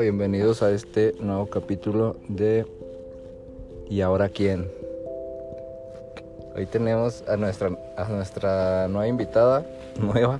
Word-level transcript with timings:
Bienvenidos 0.00 0.62
a 0.62 0.72
este 0.72 1.14
nuevo 1.20 1.46
capítulo 1.46 2.16
de 2.28 2.66
¿Y 3.88 4.02
ahora 4.02 4.28
quién? 4.28 4.70
Hoy 6.54 6.66
tenemos 6.66 7.24
a 7.26 7.38
nuestra, 7.38 7.70
a 7.96 8.04
nuestra 8.08 8.88
nueva 8.88 9.08
invitada, 9.08 9.64
nueva 10.00 10.38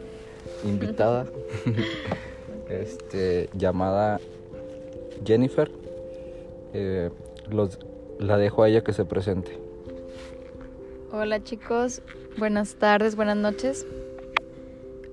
invitada, 0.63 1.27
este, 2.69 3.49
llamada 3.55 4.21
Jennifer. 5.25 5.71
Eh, 6.75 7.11
los, 7.49 7.79
la 8.19 8.37
dejo 8.37 8.63
a 8.63 8.69
ella 8.69 8.85
que 8.85 8.93
se 8.93 9.07
presente. 9.07 9.59
Hola 11.13 11.43
chicos, 11.43 12.03
buenas 12.37 12.75
tardes, 12.75 13.17
buenas 13.17 13.39
noches. 13.39 13.87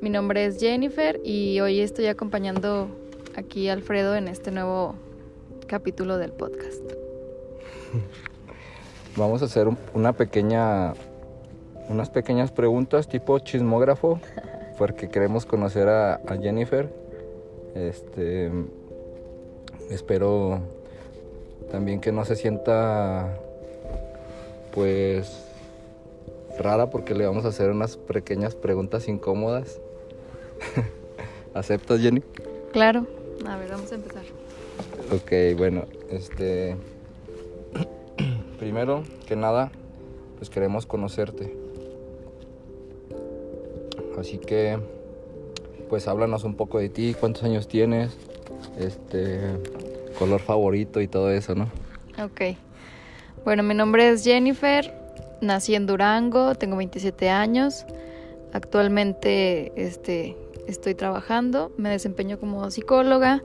Mi 0.01 0.09
nombre 0.09 0.45
es 0.45 0.59
Jennifer 0.59 1.21
y 1.23 1.61
hoy 1.61 1.79
estoy 1.79 2.07
acompañando 2.07 2.89
aquí 3.35 3.69
Alfredo 3.69 4.15
en 4.15 4.27
este 4.27 4.51
nuevo 4.51 4.95
capítulo 5.67 6.17
del 6.17 6.31
podcast. 6.31 6.83
Vamos 9.15 9.41
a 9.41 9.45
hacer 9.45 9.67
una 9.93 10.13
pequeña, 10.13 10.93
unas 11.89 12.09
pequeñas 12.09 12.51
preguntas 12.51 13.07
tipo 13.07 13.37
chismógrafo, 13.39 14.19
porque 14.77 15.09
queremos 15.09 15.45
conocer 15.45 15.87
a, 15.87 16.15
a 16.15 16.37
Jennifer. 16.37 16.89
Este, 17.75 18.51
espero 19.89 20.59
también 21.71 22.01
que 22.01 22.11
no 22.11 22.25
se 22.25 22.35
sienta, 22.35 23.37
pues, 24.73 25.45
rara 26.59 26.89
porque 26.89 27.15
le 27.15 27.25
vamos 27.25 27.45
a 27.45 27.49
hacer 27.49 27.69
unas 27.71 27.97
pequeñas 27.97 28.55
preguntas 28.55 29.07
incómodas. 29.07 29.79
¿Aceptas, 31.53 31.99
Jenny? 31.99 32.23
Claro. 32.71 33.05
A 33.47 33.57
ver, 33.57 33.69
vamos 33.69 33.91
a 33.91 33.95
empezar. 33.95 34.23
Ok, 35.11 35.57
bueno, 35.57 35.85
este... 36.09 36.77
Primero 38.59 39.03
que 39.27 39.35
nada, 39.35 39.71
pues 40.37 40.49
queremos 40.49 40.85
conocerte. 40.85 41.55
Así 44.17 44.37
que, 44.37 44.79
pues 45.89 46.07
háblanos 46.07 46.43
un 46.43 46.55
poco 46.55 46.79
de 46.79 46.89
ti, 46.89 47.15
cuántos 47.19 47.43
años 47.43 47.67
tienes, 47.67 48.15
este, 48.77 49.39
color 50.17 50.39
favorito 50.39 51.01
y 51.01 51.07
todo 51.07 51.31
eso, 51.31 51.55
¿no? 51.55 51.63
Ok. 52.23 52.55
Bueno, 53.43 53.63
mi 53.63 53.73
nombre 53.73 54.09
es 54.09 54.23
Jennifer, 54.23 54.93
nací 55.41 55.75
en 55.75 55.85
Durango, 55.85 56.55
tengo 56.55 56.77
27 56.77 57.29
años. 57.29 57.85
Actualmente, 58.53 59.73
este, 59.75 60.37
estoy 60.73 60.95
trabajando, 60.95 61.71
me 61.77 61.89
desempeño 61.89 62.39
como 62.39 62.69
psicóloga. 62.69 63.43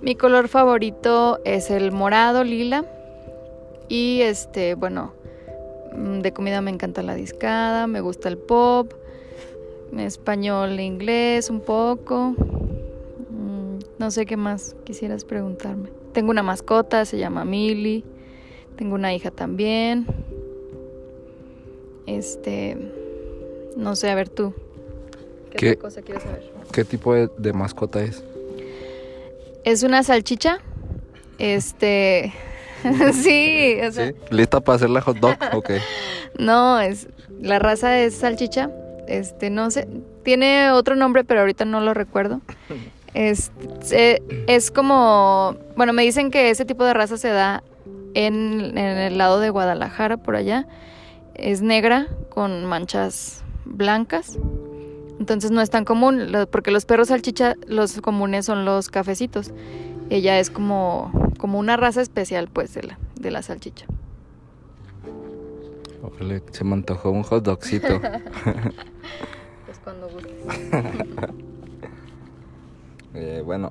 Mi 0.00 0.16
color 0.16 0.48
favorito 0.48 1.38
es 1.44 1.70
el 1.70 1.92
morado, 1.92 2.42
lila. 2.42 2.84
Y 3.88 4.22
este, 4.22 4.74
bueno, 4.74 5.12
mm, 5.94 6.20
de 6.20 6.32
comida 6.32 6.60
me 6.60 6.70
encanta 6.70 7.02
la 7.02 7.14
discada, 7.14 7.86
me 7.86 8.00
gusta 8.00 8.28
el 8.28 8.38
pop, 8.38 8.92
español 9.96 10.78
e 10.78 10.82
inglés 10.82 11.50
un 11.50 11.60
poco. 11.60 12.34
Mm, 13.30 13.78
no 13.98 14.10
sé 14.10 14.26
qué 14.26 14.36
más 14.36 14.74
quisieras 14.84 15.24
preguntarme. 15.24 15.90
Tengo 16.12 16.30
una 16.30 16.42
mascota, 16.42 17.04
se 17.04 17.18
llama 17.18 17.44
Milly. 17.44 18.04
Tengo 18.76 18.94
una 18.94 19.14
hija 19.14 19.30
también. 19.30 20.06
Este, 22.06 22.76
no 23.76 23.94
sé, 23.94 24.10
a 24.10 24.14
ver 24.14 24.28
tú. 24.28 24.52
¿Qué, 25.56 25.76
cosa 25.76 26.02
quieres 26.02 26.22
saber? 26.22 26.51
¿Qué 26.70 26.84
tipo 26.84 27.14
de, 27.14 27.52
mascota 27.52 28.02
es? 28.02 28.22
Es 29.64 29.82
una 29.82 30.02
salchicha. 30.02 30.58
Este. 31.38 32.32
sí, 33.12 33.78
o 33.86 33.92
sea... 33.92 34.12
¿Lista 34.30 34.60
para 34.60 34.76
hacer 34.76 34.90
la 34.90 35.00
hot 35.00 35.18
dog? 35.18 35.36
Ok. 35.52 35.70
no, 36.38 36.80
es. 36.80 37.08
La 37.40 37.58
raza 37.58 37.98
es 38.00 38.14
salchicha. 38.14 38.70
Este, 39.08 39.50
no 39.50 39.70
sé. 39.70 39.88
Tiene 40.22 40.70
otro 40.70 40.94
nombre, 40.94 41.24
pero 41.24 41.40
ahorita 41.40 41.64
no 41.64 41.80
lo 41.80 41.94
recuerdo. 41.94 42.40
Es, 43.14 43.50
es 44.46 44.70
como. 44.70 45.56
Bueno, 45.76 45.92
me 45.92 46.02
dicen 46.02 46.30
que 46.30 46.50
ese 46.50 46.64
tipo 46.64 46.84
de 46.84 46.94
raza 46.94 47.18
se 47.18 47.28
da 47.28 47.62
en, 48.14 48.78
en 48.78 48.98
el 48.98 49.18
lado 49.18 49.40
de 49.40 49.50
Guadalajara, 49.50 50.16
por 50.16 50.36
allá. 50.36 50.66
Es 51.34 51.62
negra 51.62 52.08
con 52.30 52.64
manchas 52.64 53.42
blancas. 53.64 54.38
Entonces 55.22 55.52
no 55.52 55.60
es 55.60 55.70
tan 55.70 55.84
común, 55.84 56.32
porque 56.50 56.72
los 56.72 56.84
perros 56.84 57.06
salchicha, 57.06 57.54
los 57.68 58.00
comunes 58.00 58.44
son 58.44 58.64
los 58.64 58.88
cafecitos. 58.88 59.52
Ella 60.10 60.40
es 60.40 60.50
como, 60.50 61.12
como 61.38 61.60
una 61.60 61.76
raza 61.76 62.02
especial, 62.02 62.48
pues, 62.52 62.74
de 62.74 62.82
la, 62.82 62.98
de 63.14 63.30
la 63.30 63.40
salchicha. 63.42 63.86
Ojalá, 66.02 66.42
se 66.50 66.64
me 66.64 66.72
antojó 66.74 67.12
un 67.12 67.22
hot 67.22 67.44
dogcito. 67.44 68.00
pues 69.66 69.78
cuando 69.84 70.08
gustes. 70.08 70.32
eh, 73.14 73.42
bueno, 73.44 73.70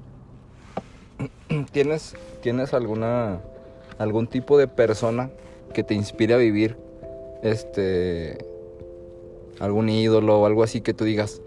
¿tienes, 1.74 2.16
¿tienes 2.42 2.74
alguna 2.74 3.42
algún 3.98 4.28
tipo 4.28 4.58
de 4.58 4.70
persona 4.70 5.32
que 5.74 5.84
te 5.84 5.96
inspire 5.96 6.34
a 6.34 6.38
vivir 6.38 6.78
este 7.44 8.38
algún 9.62 9.90
ídolo 9.90 10.40
o 10.42 10.46
algo 10.46 10.64
así 10.64 10.82
que 10.82 10.94
tú 10.94 11.06
digas, 11.06 11.42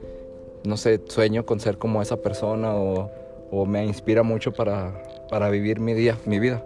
no 0.65 0.77
sé, 0.77 1.01
sueño 1.07 1.45
con 1.45 1.61
ser 1.61 1.79
como 1.79 2.01
esa 2.01 2.17
persona 2.17 2.75
o, 2.75 3.11
me 3.67 3.85
inspira 3.85 4.25
mucho 4.25 4.53
para, 4.53 5.01
para 5.31 5.49
vivir 5.49 5.79
mi 5.79 5.95
día, 5.95 6.19
mi 6.27 6.41
vida. 6.41 6.65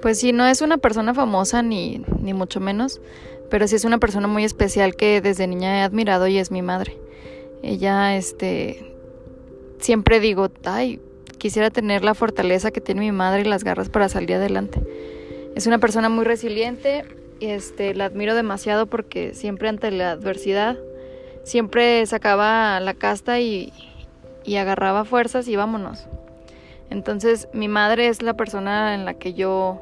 Pues 0.00 0.18
sí, 0.18 0.32
no 0.32 0.46
es 0.46 0.62
una 0.62 0.78
persona 0.78 1.12
famosa 1.12 1.62
ni, 1.62 2.02
ni 2.20 2.32
mucho 2.32 2.60
menos, 2.60 3.02
pero 3.50 3.68
sí 3.68 3.76
es 3.76 3.84
una 3.84 3.98
persona 3.98 4.26
muy 4.26 4.42
especial 4.42 4.96
que 4.96 5.20
desde 5.20 5.46
niña 5.46 5.80
he 5.80 5.82
admirado 5.82 6.26
y 6.28 6.38
es 6.38 6.50
mi 6.50 6.62
madre. 6.62 6.96
Ella, 7.62 8.16
este, 8.16 8.94
siempre 9.80 10.18
digo, 10.18 10.48
ay, 10.64 10.98
quisiera 11.36 11.68
tener 11.68 12.04
la 12.04 12.14
fortaleza 12.14 12.70
que 12.70 12.80
tiene 12.80 13.02
mi 13.02 13.12
madre 13.12 13.42
y 13.42 13.44
las 13.44 13.64
garras 13.64 13.90
para 13.90 14.08
salir 14.08 14.36
adelante. 14.36 14.80
Es 15.54 15.66
una 15.66 15.78
persona 15.78 16.08
muy 16.08 16.24
resiliente, 16.24 17.04
este, 17.40 17.94
la 17.94 18.06
admiro 18.06 18.34
demasiado 18.34 18.86
porque 18.86 19.34
siempre 19.34 19.68
ante 19.68 19.90
la 19.90 20.12
adversidad, 20.12 20.76
siempre 21.42 22.04
sacaba 22.06 22.80
la 22.80 22.94
casta 22.94 23.40
y, 23.40 23.72
y 24.44 24.56
agarraba 24.56 25.04
fuerzas 25.04 25.48
y 25.48 25.56
vámonos. 25.56 26.06
Entonces 26.90 27.48
mi 27.52 27.68
madre 27.68 28.08
es 28.08 28.22
la 28.22 28.34
persona 28.34 28.94
en 28.94 29.04
la 29.04 29.14
que 29.14 29.34
yo 29.34 29.80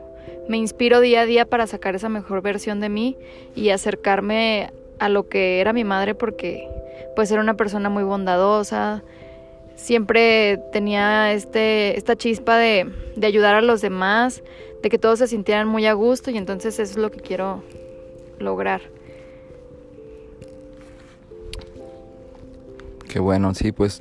me 0.48 0.56
inspiro 0.56 1.00
día 1.00 1.22
a 1.22 1.26
día 1.26 1.44
para 1.44 1.66
sacar 1.66 1.94
esa 1.94 2.08
mejor 2.08 2.42
versión 2.42 2.80
de 2.80 2.88
mí 2.88 3.16
y 3.54 3.70
acercarme 3.70 4.72
a 4.98 5.08
lo 5.08 5.28
que 5.28 5.60
era 5.60 5.72
mi 5.72 5.84
madre 5.84 6.14
porque 6.14 6.69
pues 7.14 7.30
era 7.30 7.40
una 7.40 7.54
persona 7.54 7.88
muy 7.90 8.04
bondadosa, 8.04 9.02
siempre 9.76 10.60
tenía 10.72 11.32
este, 11.32 11.96
esta 11.96 12.16
chispa 12.16 12.56
de, 12.56 12.90
de 13.16 13.26
ayudar 13.26 13.54
a 13.54 13.60
los 13.60 13.80
demás, 13.80 14.42
de 14.82 14.88
que 14.88 14.98
todos 14.98 15.18
se 15.18 15.28
sintieran 15.28 15.68
muy 15.68 15.86
a 15.86 15.92
gusto 15.92 16.30
y 16.30 16.38
entonces 16.38 16.78
eso 16.78 16.92
es 16.92 16.96
lo 16.96 17.10
que 17.10 17.20
quiero 17.20 17.62
lograr. 18.38 18.80
Qué 23.08 23.18
bueno, 23.18 23.54
sí, 23.54 23.72
pues 23.72 24.00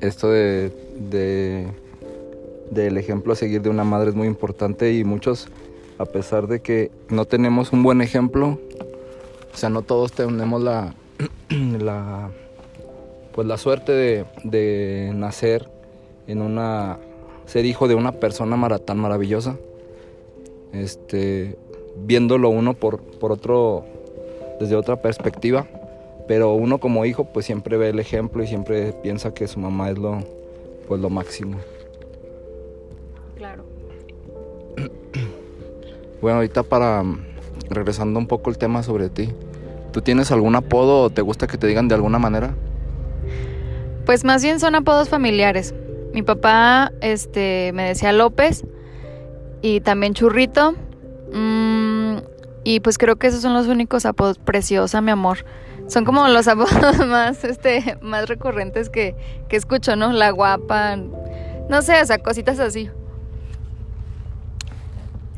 esto 0.00 0.30
de, 0.30 0.72
de 0.96 1.68
del 2.70 2.96
ejemplo 2.96 3.32
a 3.32 3.36
seguir 3.36 3.62
de 3.62 3.68
una 3.68 3.84
madre 3.84 4.10
es 4.10 4.16
muy 4.16 4.26
importante 4.26 4.92
y 4.94 5.04
muchos, 5.04 5.48
a 5.98 6.06
pesar 6.06 6.46
de 6.46 6.60
que 6.60 6.90
no 7.08 7.24
tenemos 7.24 7.72
un 7.72 7.82
buen 7.82 8.00
ejemplo, 8.00 8.58
o 9.52 9.56
sea, 9.56 9.68
no 9.68 9.82
todos 9.82 10.12
tenemos 10.12 10.62
la, 10.62 10.94
la 11.50 12.30
pues 13.40 13.48
la 13.48 13.56
suerte 13.56 13.92
de, 13.92 14.26
de 14.44 15.12
nacer 15.14 15.66
en 16.26 16.42
una 16.42 16.98
ser 17.46 17.64
hijo 17.64 17.88
de 17.88 17.94
una 17.94 18.12
persona 18.12 18.78
tan 18.80 18.98
maravillosa, 18.98 19.56
este, 20.74 21.56
viéndolo 21.96 22.50
uno 22.50 22.74
por, 22.74 23.00
por 23.00 23.32
otro, 23.32 23.86
desde 24.60 24.76
otra 24.76 25.00
perspectiva, 25.00 25.66
pero 26.28 26.52
uno 26.52 26.80
como 26.80 27.06
hijo 27.06 27.32
pues 27.32 27.46
siempre 27.46 27.78
ve 27.78 27.88
el 27.88 27.98
ejemplo 27.98 28.42
y 28.42 28.46
siempre 28.46 28.92
piensa 28.92 29.32
que 29.32 29.48
su 29.48 29.58
mamá 29.58 29.88
es 29.88 29.96
lo, 29.96 30.18
pues 30.86 31.00
lo 31.00 31.08
máximo. 31.08 31.56
Claro. 33.38 33.64
Bueno, 36.20 36.36
ahorita 36.36 36.62
para 36.62 37.02
regresando 37.70 38.18
un 38.18 38.26
poco 38.26 38.50
el 38.50 38.58
tema 38.58 38.82
sobre 38.82 39.08
ti, 39.08 39.30
¿tú 39.92 40.02
tienes 40.02 40.30
algún 40.30 40.56
apodo 40.56 41.04
o 41.04 41.08
te 41.08 41.22
gusta 41.22 41.46
que 41.46 41.56
te 41.56 41.66
digan 41.66 41.88
de 41.88 41.94
alguna 41.94 42.18
manera? 42.18 42.54
Pues 44.10 44.24
más 44.24 44.42
bien 44.42 44.58
son 44.58 44.74
apodos 44.74 45.08
familiares. 45.08 45.72
Mi 46.12 46.22
papá 46.22 46.90
este, 47.00 47.70
me 47.74 47.84
decía 47.84 48.12
López 48.12 48.64
y 49.62 49.82
también 49.82 50.14
Churrito. 50.14 50.74
Mm, 51.32 52.16
y 52.64 52.80
pues 52.80 52.98
creo 52.98 53.20
que 53.20 53.28
esos 53.28 53.40
son 53.40 53.54
los 53.54 53.68
únicos 53.68 54.06
apodos. 54.06 54.38
Preciosa, 54.38 55.00
mi 55.00 55.12
amor. 55.12 55.44
Son 55.86 56.04
como 56.04 56.26
los 56.26 56.48
apodos 56.48 57.06
más, 57.06 57.44
este, 57.44 57.98
más 58.02 58.28
recurrentes 58.28 58.90
que, 58.90 59.14
que 59.48 59.54
escucho, 59.54 59.94
¿no? 59.94 60.10
La 60.10 60.32
guapa. 60.32 60.96
No 61.68 61.80
sé, 61.80 62.02
o 62.02 62.04
sea, 62.04 62.18
cositas 62.18 62.58
así. 62.58 62.90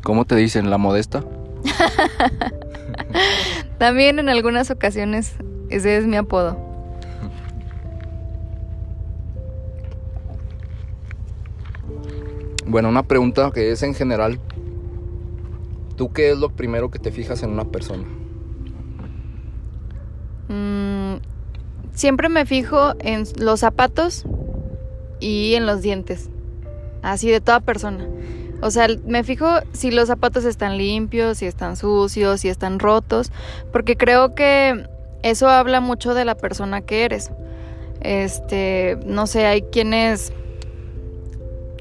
¿Cómo 0.01 0.25
te 0.25 0.35
dicen? 0.35 0.71
¿La 0.71 0.79
modesta? 0.79 1.23
También 3.77 4.17
en 4.17 4.29
algunas 4.29 4.71
ocasiones 4.71 5.33
ese 5.69 5.95
es 5.95 6.07
mi 6.07 6.15
apodo. 6.15 6.72
Bueno, 12.65 12.89
una 12.89 13.03
pregunta 13.03 13.51
que 13.53 13.71
es 13.71 13.83
en 13.83 13.93
general. 13.93 14.39
¿Tú 15.95 16.11
qué 16.11 16.31
es 16.31 16.37
lo 16.37 16.49
primero 16.49 16.89
que 16.89 16.99
te 16.99 17.11
fijas 17.11 17.43
en 17.43 17.51
una 17.51 17.65
persona? 17.65 18.03
Mm, 20.47 21.15
siempre 21.93 22.29
me 22.29 22.45
fijo 22.45 22.93
en 22.99 23.25
los 23.37 23.59
zapatos 23.59 24.25
y 25.19 25.55
en 25.55 25.65
los 25.65 25.81
dientes. 25.81 26.29
Así 27.01 27.29
de 27.29 27.41
toda 27.41 27.59
persona. 27.59 28.07
O 28.61 28.71
sea, 28.71 28.87
me 29.05 29.25
fijo 29.25 29.45
si 29.73 29.91
los 29.91 30.07
zapatos 30.07 30.45
están 30.45 30.77
limpios, 30.77 31.39
si 31.39 31.45
están 31.45 31.75
sucios, 31.75 32.41
si 32.41 32.47
están 32.47 32.79
rotos, 32.79 33.31
porque 33.73 33.97
creo 33.97 34.35
que 34.35 34.87
eso 35.21 35.49
habla 35.49 35.81
mucho 35.81 36.13
de 36.13 36.23
la 36.23 36.35
persona 36.35 36.79
que 36.81 37.03
eres. 37.03 37.31
Este, 37.99 38.97
no 39.05 39.27
sé, 39.27 39.45
hay 39.45 39.63
quienes 39.63 40.31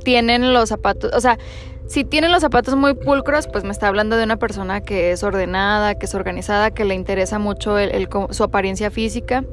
tienen 0.04 0.52
los 0.52 0.68
zapatos, 0.68 1.12
o 1.14 1.20
sea, 1.20 1.38
si 1.86 2.04
tienen 2.04 2.32
los 2.32 2.40
zapatos 2.40 2.74
muy 2.74 2.94
pulcros, 2.94 3.48
pues 3.48 3.64
me 3.64 3.70
está 3.70 3.88
hablando 3.88 4.16
de 4.16 4.24
una 4.24 4.36
persona 4.36 4.80
que 4.80 5.12
es 5.12 5.22
ordenada, 5.22 5.94
que 5.94 6.06
es 6.06 6.14
organizada, 6.14 6.70
que 6.70 6.84
le 6.84 6.94
interesa 6.94 7.38
mucho 7.38 7.76
su 8.30 8.44
apariencia 8.44 8.90
física 8.90 9.44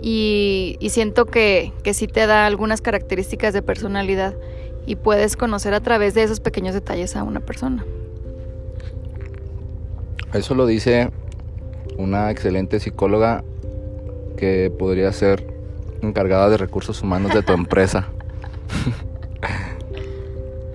y, 0.00 0.78
siento 0.88 1.26
que, 1.26 1.72
que 1.82 1.92
sí 1.92 2.06
te 2.06 2.26
da 2.26 2.46
algunas 2.46 2.80
características 2.80 3.52
de 3.52 3.60
personalidad 3.60 4.34
y 4.86 4.96
puedes 4.96 5.36
conocer 5.36 5.74
a 5.74 5.80
través 5.80 6.14
de 6.14 6.22
esos 6.22 6.40
pequeños 6.40 6.74
detalles 6.74 7.16
a 7.16 7.24
una 7.24 7.40
persona. 7.40 7.84
Eso 10.32 10.54
lo 10.54 10.66
dice 10.66 11.10
una 11.98 12.30
excelente 12.30 12.80
psicóloga 12.80 13.44
que 14.36 14.72
podría 14.78 15.12
ser 15.12 15.46
encargada 16.02 16.48
de 16.48 16.56
recursos 16.56 17.02
humanos 17.02 17.34
de 17.34 17.42
tu 17.42 17.52
empresa. 17.52 18.08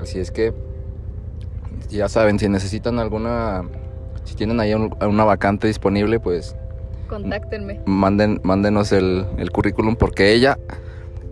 Así 0.02 0.20
es 0.20 0.32
que 0.32 0.54
ya 1.90 2.10
saben, 2.10 2.40
si 2.40 2.50
necesitan 2.50 3.00
alguna, 3.00 3.64
si 4.24 4.36
tienen 4.36 4.60
ahí 4.60 4.74
una 4.74 5.24
vacante 5.24 5.68
disponible, 5.68 6.20
pues 6.20 6.56
contáctenme. 7.08 7.82
Manden, 7.86 8.40
mándenos 8.44 8.92
el, 8.92 9.26
el 9.38 9.52
currículum 9.52 9.96
porque 9.96 10.34
ella 10.34 10.58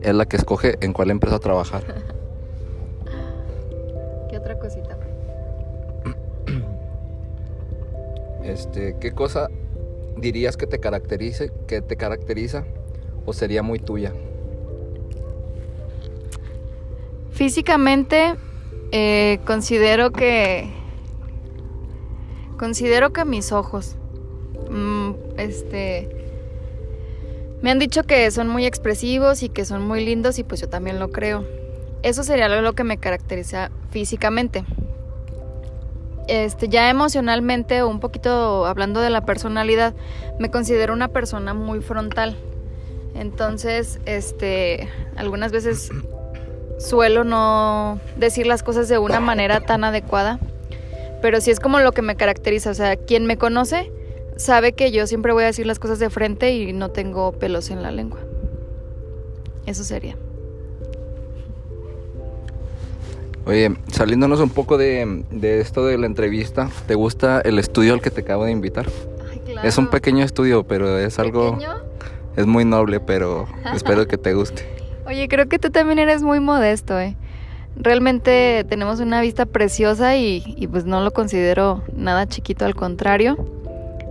es 0.02 0.14
la 0.14 0.26
que 0.26 0.38
escoge 0.38 0.78
en 0.82 0.94
cuál 0.94 1.12
empresa 1.12 1.40
trabajar. 1.40 1.84
Este, 8.44 8.96
¿qué 9.00 9.12
cosa 9.12 9.50
dirías 10.18 10.58
que 10.58 10.66
te 10.66 10.80
caracterice, 10.80 11.52
que 11.68 11.82
te 11.82 11.96
caracteriza 11.98 12.66
o 13.26 13.34
sería 13.34 13.62
muy 13.62 13.80
tuya? 13.80 14.12
Físicamente 17.32 18.36
eh, 18.92 19.40
considero 19.46 20.12
que 20.12 20.70
considero 22.58 23.14
que 23.14 23.26
mis 23.26 23.52
ojos 23.52 23.96
mm, 24.70 25.12
este 25.38 26.10
me 27.62 27.72
han 27.72 27.80
dicho 27.80 28.04
que 28.04 28.30
son 28.32 28.48
muy 28.48 28.66
expresivos 28.66 29.44
y 29.44 29.50
que 29.50 29.66
son 29.66 29.86
muy 29.86 30.04
lindos 30.04 30.40
y 30.40 30.44
pues 30.44 30.62
yo 30.62 30.70
también 30.70 30.98
lo 31.00 31.12
creo. 31.12 31.46
Eso 32.04 32.24
sería 32.24 32.48
lo 32.48 32.74
que 32.74 32.86
me 32.86 32.98
caracteriza 32.98 33.70
físicamente 33.90 34.64
este, 36.30 36.70
ya 36.70 36.90
emocionalmente, 36.90 37.84
un 37.84 38.00
poquito 38.00 38.68
hablando 38.68 39.02
de 39.02 39.10
la 39.10 39.26
personalidad, 39.26 39.96
me 40.38 40.52
considero 40.52 40.94
una 40.94 41.08
persona 41.08 41.54
muy 41.54 41.82
frontal. 41.82 42.38
Entonces, 43.16 44.00
este, 44.06 44.88
algunas 45.16 45.52
veces 45.52 45.90
suelo 46.80 47.24
no 47.24 48.00
decir 48.16 48.48
las 48.48 48.64
cosas 48.64 48.90
de 48.90 48.98
una 48.98 49.20
manera 49.20 49.62
tan 49.62 49.84
adecuada, 49.84 50.40
pero 51.22 51.42
sí 51.42 51.52
es 51.52 51.60
como 51.60 51.80
lo 51.80 51.92
que 51.92 52.02
me 52.02 52.16
caracteriza. 52.16 52.72
O 52.72 52.74
sea, 52.74 52.96
quien 52.96 53.26
me 53.26 53.38
conoce 53.38 53.92
sabe 54.38 54.72
que 54.74 54.92
yo 54.92 55.06
siempre 55.06 55.34
voy 55.34 55.44
a 55.44 55.48
decir 55.48 55.68
las 55.68 55.80
cosas 55.80 56.00
de 56.00 56.10
frente 56.10 56.56
y 56.56 56.74
no 56.74 56.90
tengo 56.90 57.34
pelos 57.34 57.70
en 57.70 57.84
la 57.84 57.92
lengua. 57.92 58.20
Eso 59.66 59.84
sería. 59.84 60.16
Oye, 63.46 63.76
saliéndonos 63.92 64.40
un 64.40 64.50
poco 64.50 64.78
de, 64.78 65.24
esto 65.42 65.86
de 65.86 65.98
la 65.98 66.06
entrevista, 66.06 66.70
¿te 66.88 66.96
gusta 66.96 67.42
el 67.42 67.58
estudio 67.60 67.94
al 67.94 68.02
que 68.02 68.12
te 68.12 68.22
acabo 68.22 68.46
de 68.46 68.52
invitar? 68.52 68.88
Ay, 69.32 69.40
claro. 69.40 69.68
Es 69.68 69.78
un 69.78 69.90
pequeño 69.90 70.24
estudio, 70.24 70.64
pero 70.64 70.98
es 70.98 71.20
algo... 71.20 71.58
Es 72.36 72.46
muy 72.46 72.64
noble, 72.64 73.00
pero 73.00 73.48
espero 73.74 74.08
que 74.08 74.18
te 74.18 74.34
guste. 74.34 74.79
Oye, 75.10 75.28
creo 75.28 75.50
que 75.50 75.58
tú 75.58 75.72
también 75.72 75.98
eres 75.98 76.22
muy 76.22 76.40
modesto, 76.40 77.00
¿eh? 77.00 77.16
Realmente 77.76 78.64
tenemos 78.70 79.00
una 79.00 79.22
vista 79.22 79.48
preciosa 79.48 80.16
y, 80.16 80.44
y 80.56 80.68
pues 80.68 80.86
no 80.86 81.02
lo 81.02 81.10
considero 81.10 81.82
nada 81.96 82.28
chiquito, 82.28 82.66
al 82.66 82.76
contrario. 82.76 83.36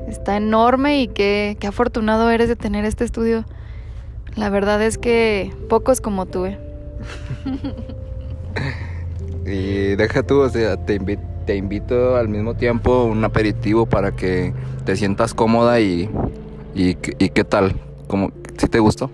Está 0.09 0.37
enorme 0.37 1.01
y 1.01 1.07
qué, 1.07 1.57
afortunado 1.69 2.29
eres 2.31 2.49
de 2.49 2.57
tener 2.57 2.85
este 2.85 3.05
estudio. 3.05 3.45
La 4.35 4.51
verdad 4.51 4.83
es 4.83 4.99
que 4.99 5.53
pocos 5.69 6.01
como 6.01 6.27
tú, 6.27 6.47
¿eh? 6.47 6.59
Y 9.47 9.95
deja 9.95 10.25
tú, 10.25 10.41
o 10.41 10.49
sea, 10.49 10.85
te, 10.85 10.99
te 11.47 11.57
invito 11.57 12.17
al 12.17 12.29
mismo 12.29 12.55
tiempo 12.55 13.05
un 13.05 13.25
aperitivo 13.25 13.87
para 13.87 14.17
que 14.17 14.53
te 14.85 14.97
sientas 14.97 15.33
cómoda 15.33 15.81
y, 15.81 16.11
y, 16.75 16.97
qué 16.97 17.45
tal, 17.45 17.75
como, 18.09 18.31
¿sí 18.59 18.67
te 18.67 18.79
gustó? 18.79 19.11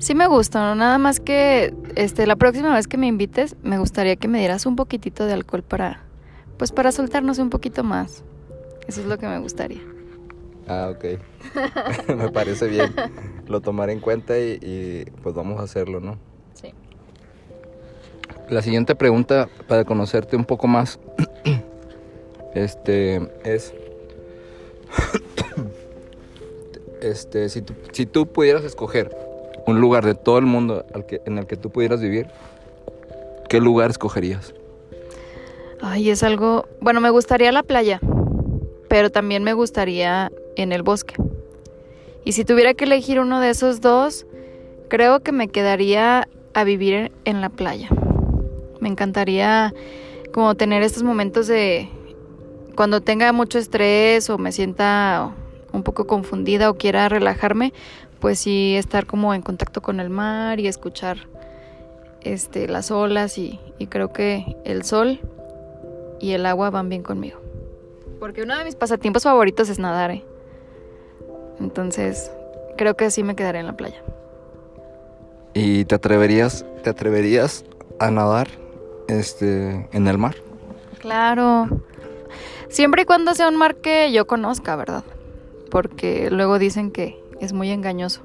Sí 0.00 0.14
me 0.14 0.26
gustó, 0.26 0.74
nada 0.74 0.96
más 0.96 1.20
que 1.20 1.74
este 1.94 2.26
la 2.26 2.36
próxima 2.36 2.74
vez 2.74 2.88
que 2.88 2.96
me 2.96 3.06
invites 3.06 3.54
me 3.62 3.76
gustaría 3.76 4.16
que 4.16 4.28
me 4.28 4.38
dieras 4.38 4.64
un 4.64 4.74
poquitito 4.74 5.26
de 5.26 5.34
alcohol 5.34 5.62
para 5.62 6.04
pues 6.56 6.72
para 6.72 6.90
soltarnos 6.90 7.38
un 7.38 7.50
poquito 7.50 7.84
más. 7.84 8.24
Eso 8.88 9.02
es 9.02 9.06
lo 9.06 9.18
que 9.18 9.28
me 9.28 9.38
gustaría. 9.38 9.82
Ah, 10.66 10.90
ok. 10.90 11.04
me 12.16 12.30
parece 12.30 12.66
bien. 12.66 12.94
Lo 13.46 13.60
tomaré 13.60 13.92
en 13.92 14.00
cuenta 14.00 14.38
y, 14.38 14.58
y 14.62 15.04
pues 15.22 15.34
vamos 15.34 15.60
a 15.60 15.64
hacerlo, 15.64 16.00
¿no? 16.00 16.18
La 18.48 18.62
siguiente 18.62 18.94
pregunta 18.94 19.50
para 19.68 19.84
conocerte 19.84 20.34
un 20.34 20.46
poco 20.46 20.66
más 20.66 20.98
este 22.54 23.30
es 23.44 23.74
este 27.02 27.50
si 27.50 27.60
tú, 27.60 27.74
si 27.92 28.06
tú 28.06 28.26
pudieras 28.26 28.64
escoger 28.64 29.29
un 29.70 29.80
lugar 29.80 30.04
de 30.04 30.14
todo 30.14 30.38
el 30.38 30.46
mundo 30.46 30.84
al 30.94 31.06
que, 31.06 31.20
en 31.24 31.38
el 31.38 31.46
que 31.46 31.56
tú 31.56 31.70
pudieras 31.70 32.00
vivir, 32.00 32.26
¿qué 33.48 33.60
lugar 33.60 33.90
escogerías? 33.90 34.54
Ay, 35.80 36.10
es 36.10 36.22
algo, 36.22 36.66
bueno, 36.80 37.00
me 37.00 37.10
gustaría 37.10 37.52
la 37.52 37.62
playa, 37.62 38.00
pero 38.88 39.10
también 39.10 39.42
me 39.44 39.54
gustaría 39.54 40.30
en 40.56 40.72
el 40.72 40.82
bosque. 40.82 41.14
Y 42.24 42.32
si 42.32 42.44
tuviera 42.44 42.74
que 42.74 42.84
elegir 42.84 43.18
uno 43.18 43.40
de 43.40 43.50
esos 43.50 43.80
dos, 43.80 44.26
creo 44.88 45.20
que 45.20 45.32
me 45.32 45.48
quedaría 45.48 46.28
a 46.52 46.64
vivir 46.64 47.12
en 47.24 47.40
la 47.40 47.48
playa. 47.48 47.88
Me 48.80 48.88
encantaría 48.88 49.72
como 50.32 50.54
tener 50.54 50.82
estos 50.82 51.02
momentos 51.02 51.46
de 51.46 51.88
cuando 52.76 53.00
tenga 53.00 53.32
mucho 53.32 53.58
estrés 53.58 54.28
o 54.30 54.38
me 54.38 54.52
sienta 54.52 55.32
un 55.72 55.82
poco 55.82 56.06
confundida 56.06 56.70
o 56.70 56.74
quiera 56.74 57.08
relajarme, 57.08 57.72
pues 58.20 58.38
sí 58.38 58.76
estar 58.76 59.06
como 59.06 59.34
en 59.34 59.42
contacto 59.42 59.80
con 59.82 60.00
el 60.00 60.10
mar 60.10 60.60
y 60.60 60.66
escuchar 60.66 61.18
este 62.22 62.68
las 62.68 62.90
olas 62.90 63.38
y, 63.38 63.58
y 63.78 63.86
creo 63.86 64.12
que 64.12 64.56
el 64.64 64.84
sol 64.84 65.20
y 66.20 66.32
el 66.32 66.46
agua 66.46 66.70
van 66.70 66.88
bien 66.88 67.02
conmigo. 67.02 67.40
Porque 68.18 68.42
uno 68.42 68.56
de 68.56 68.64
mis 68.64 68.76
pasatiempos 68.76 69.22
favoritos 69.22 69.68
es 69.70 69.78
nadar. 69.78 70.10
¿eh? 70.10 70.24
Entonces, 71.58 72.30
creo 72.76 72.94
que 72.94 73.10
sí 73.10 73.22
me 73.22 73.34
quedaré 73.34 73.60
en 73.60 73.66
la 73.66 73.76
playa. 73.76 74.02
¿Y 75.54 75.86
te 75.86 75.94
atreverías, 75.94 76.66
te 76.82 76.90
atreverías 76.90 77.64
a 77.98 78.10
nadar 78.10 78.48
este, 79.10 79.88
en 79.92 80.06
el 80.06 80.18
mar. 80.18 80.36
Claro. 80.98 81.68
Siempre 82.68 83.02
y 83.02 83.04
cuando 83.04 83.34
sea 83.34 83.48
un 83.48 83.56
mar 83.56 83.76
que 83.76 84.12
yo 84.12 84.26
conozca, 84.26 84.76
¿verdad? 84.76 85.04
Porque 85.70 86.30
luego 86.30 86.58
dicen 86.58 86.90
que 86.90 87.22
es 87.40 87.52
muy 87.52 87.70
engañoso. 87.70 88.22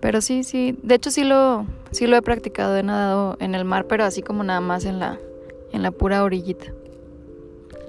Pero 0.00 0.20
sí, 0.22 0.44
sí, 0.44 0.78
de 0.82 0.94
hecho 0.94 1.10
sí 1.10 1.24
lo, 1.24 1.66
sí 1.90 2.06
lo 2.06 2.16
he 2.16 2.22
practicado, 2.22 2.76
he 2.76 2.82
nadado 2.82 3.36
en 3.38 3.54
el 3.54 3.64
mar, 3.64 3.86
pero 3.86 4.04
así 4.04 4.22
como 4.22 4.42
nada 4.42 4.60
más 4.60 4.86
en 4.86 4.98
la, 4.98 5.18
en 5.72 5.82
la 5.82 5.90
pura 5.90 6.24
orillita. 6.24 6.72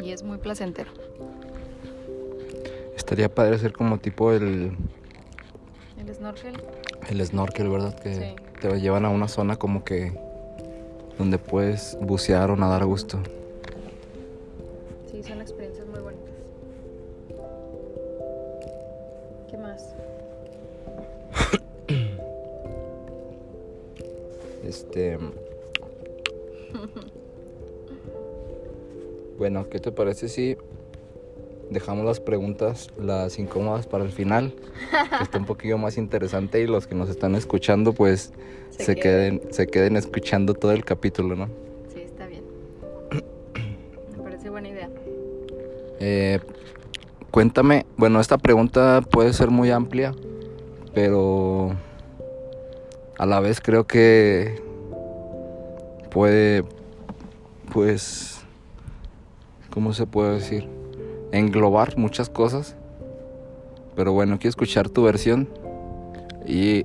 Y 0.03 0.11
es 0.11 0.23
muy 0.23 0.37
placentero. 0.37 0.91
Estaría 2.95 3.33
padre 3.33 3.57
ser 3.59 3.71
como 3.71 3.97
tipo 3.97 4.31
el... 4.33 4.73
El 5.97 6.13
snorkel. 6.13 6.61
El 7.09 7.25
snorkel, 7.25 7.69
¿verdad? 7.69 7.97
Que 7.99 8.35
te 8.59 8.79
llevan 8.79 9.05
a 9.05 9.09
una 9.09 9.27
zona 9.27 9.55
como 9.55 9.83
que 9.83 10.11
donde 11.17 11.37
puedes 11.37 11.97
bucear 12.01 12.51
o 12.51 12.55
nadar 12.55 12.81
a 12.81 12.85
gusto. 12.85 13.19
Sí, 15.09 15.23
son 15.23 15.39
experiencias 15.39 15.60
Este. 24.71 25.17
Bueno, 29.37 29.67
¿qué 29.69 29.79
te 29.79 29.91
parece 29.91 30.29
si 30.29 30.55
dejamos 31.69 32.05
las 32.05 32.21
preguntas, 32.21 32.87
las 32.97 33.37
incómodas 33.37 33.85
para 33.85 34.05
el 34.05 34.11
final? 34.11 34.53
Que 35.17 35.23
está 35.25 35.39
un 35.39 35.45
poquillo 35.45 35.77
más 35.77 35.97
interesante 35.97 36.61
y 36.61 36.67
los 36.67 36.87
que 36.87 36.95
nos 36.95 37.09
están 37.09 37.35
escuchando, 37.35 37.91
pues 37.91 38.31
Se 38.69 38.85
se, 38.85 38.95
queden. 38.95 39.39
queden, 39.39 39.53
se 39.53 39.67
queden 39.67 39.97
escuchando 39.97 40.53
todo 40.53 40.71
el 40.71 40.85
capítulo, 40.85 41.35
¿no? 41.35 41.47
Sí, 41.93 41.99
está 42.03 42.27
bien. 42.27 42.43
Me 44.15 44.23
parece 44.23 44.49
buena 44.49 44.69
idea. 44.69 44.89
Eh, 45.99 46.39
cuéntame, 47.29 47.85
bueno, 47.97 48.21
esta 48.21 48.37
pregunta 48.37 49.01
puede 49.01 49.33
ser 49.33 49.49
muy 49.49 49.69
amplia, 49.69 50.15
pero 50.93 51.75
a 53.21 53.27
la 53.27 53.39
vez 53.39 53.61
creo 53.61 53.85
que 53.85 54.63
puede, 56.09 56.63
pues, 57.71 58.41
¿cómo 59.69 59.93
se 59.93 60.07
puede 60.07 60.33
decir? 60.33 60.67
Englobar 61.31 61.99
muchas 61.99 62.31
cosas. 62.31 62.75
Pero 63.95 64.11
bueno, 64.11 64.39
quiero 64.39 64.49
escuchar 64.49 64.89
tu 64.89 65.03
versión. 65.03 65.47
Y 66.47 66.81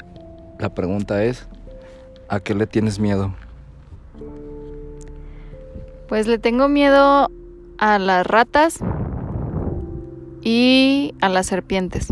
la 0.58 0.74
pregunta 0.74 1.24
es, 1.24 1.48
¿a 2.28 2.38
qué 2.40 2.54
le 2.54 2.66
tienes 2.66 2.98
miedo? 2.98 3.34
Pues 6.06 6.26
le 6.26 6.36
tengo 6.36 6.68
miedo 6.68 7.30
a 7.78 7.98
las 7.98 8.26
ratas 8.26 8.80
y 10.42 11.14
a 11.22 11.30
las 11.30 11.46
serpientes. 11.46 12.08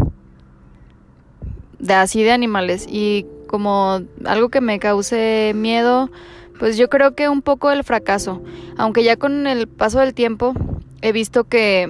De 1.79 1.93
así 1.93 2.23
de 2.23 2.33
animales. 2.33 2.87
Y 2.89 3.27
como 3.55 4.01
algo 4.25 4.49
que 4.49 4.61
me 4.61 4.81
cause 4.81 5.53
miedo, 5.55 6.11
pues 6.59 6.77
yo 6.77 6.89
creo 6.89 7.15
que 7.15 7.29
un 7.29 7.41
poco 7.41 7.71
el 7.71 7.85
fracaso. 7.85 8.43
Aunque 8.77 9.05
ya 9.05 9.17
con 9.17 9.47
el 9.47 9.69
paso 9.69 10.01
del 10.01 10.13
tiempo 10.13 10.55
he 11.03 11.13
visto 11.13 11.45
que, 11.45 11.89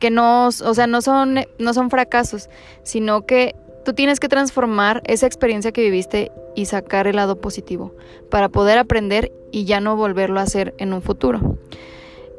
que 0.00 0.10
no, 0.10 0.48
o 0.48 0.50
sea, 0.50 0.88
no 0.88 1.00
son, 1.00 1.38
no 1.60 1.72
son 1.72 1.88
fracasos, 1.88 2.50
sino 2.82 3.26
que 3.26 3.54
tú 3.84 3.92
tienes 3.92 4.18
que 4.18 4.26
transformar 4.28 5.00
esa 5.06 5.28
experiencia 5.28 5.70
que 5.70 5.82
viviste 5.82 6.32
y 6.56 6.64
sacar 6.64 7.06
el 7.06 7.14
lado 7.14 7.40
positivo 7.40 7.94
para 8.28 8.48
poder 8.48 8.76
aprender 8.78 9.30
y 9.52 9.66
ya 9.66 9.78
no 9.78 9.94
volverlo 9.94 10.40
a 10.40 10.42
hacer 10.42 10.74
en 10.78 10.92
un 10.92 11.00
futuro. 11.00 11.58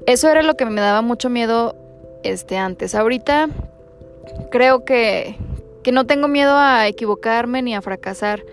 Eso 0.06 0.30
era 0.30 0.44
lo 0.44 0.56
que 0.56 0.66
me 0.66 0.82
daba 0.82 1.02
mucho 1.02 1.30
miedo 1.30 1.78
este 2.26 2.58
antes. 2.58 2.94
Ahorita 2.94 3.48
creo 4.52 4.84
que, 4.84 5.38
que 5.90 5.94
no 5.94 6.06
tengo 6.06 6.28
miedo 6.28 6.56
a 6.56 6.88
equivocarme 6.88 7.64
ni 7.64 7.74
a 7.74 7.82
fracasar. 7.82 8.46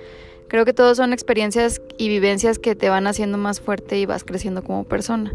Creo 0.49 0.65
que 0.65 0.73
todos 0.73 0.97
son 0.97 1.13
experiencias 1.13 1.83
y 1.99 2.09
vivencias 2.09 2.59
que 2.59 2.75
te 2.75 2.89
van 2.89 3.07
haciendo 3.07 3.37
más 3.37 3.61
fuerte 3.61 3.99
y 3.99 4.07
vas 4.07 4.25
creciendo 4.25 4.65
como 4.65 4.85
persona. 4.85 5.35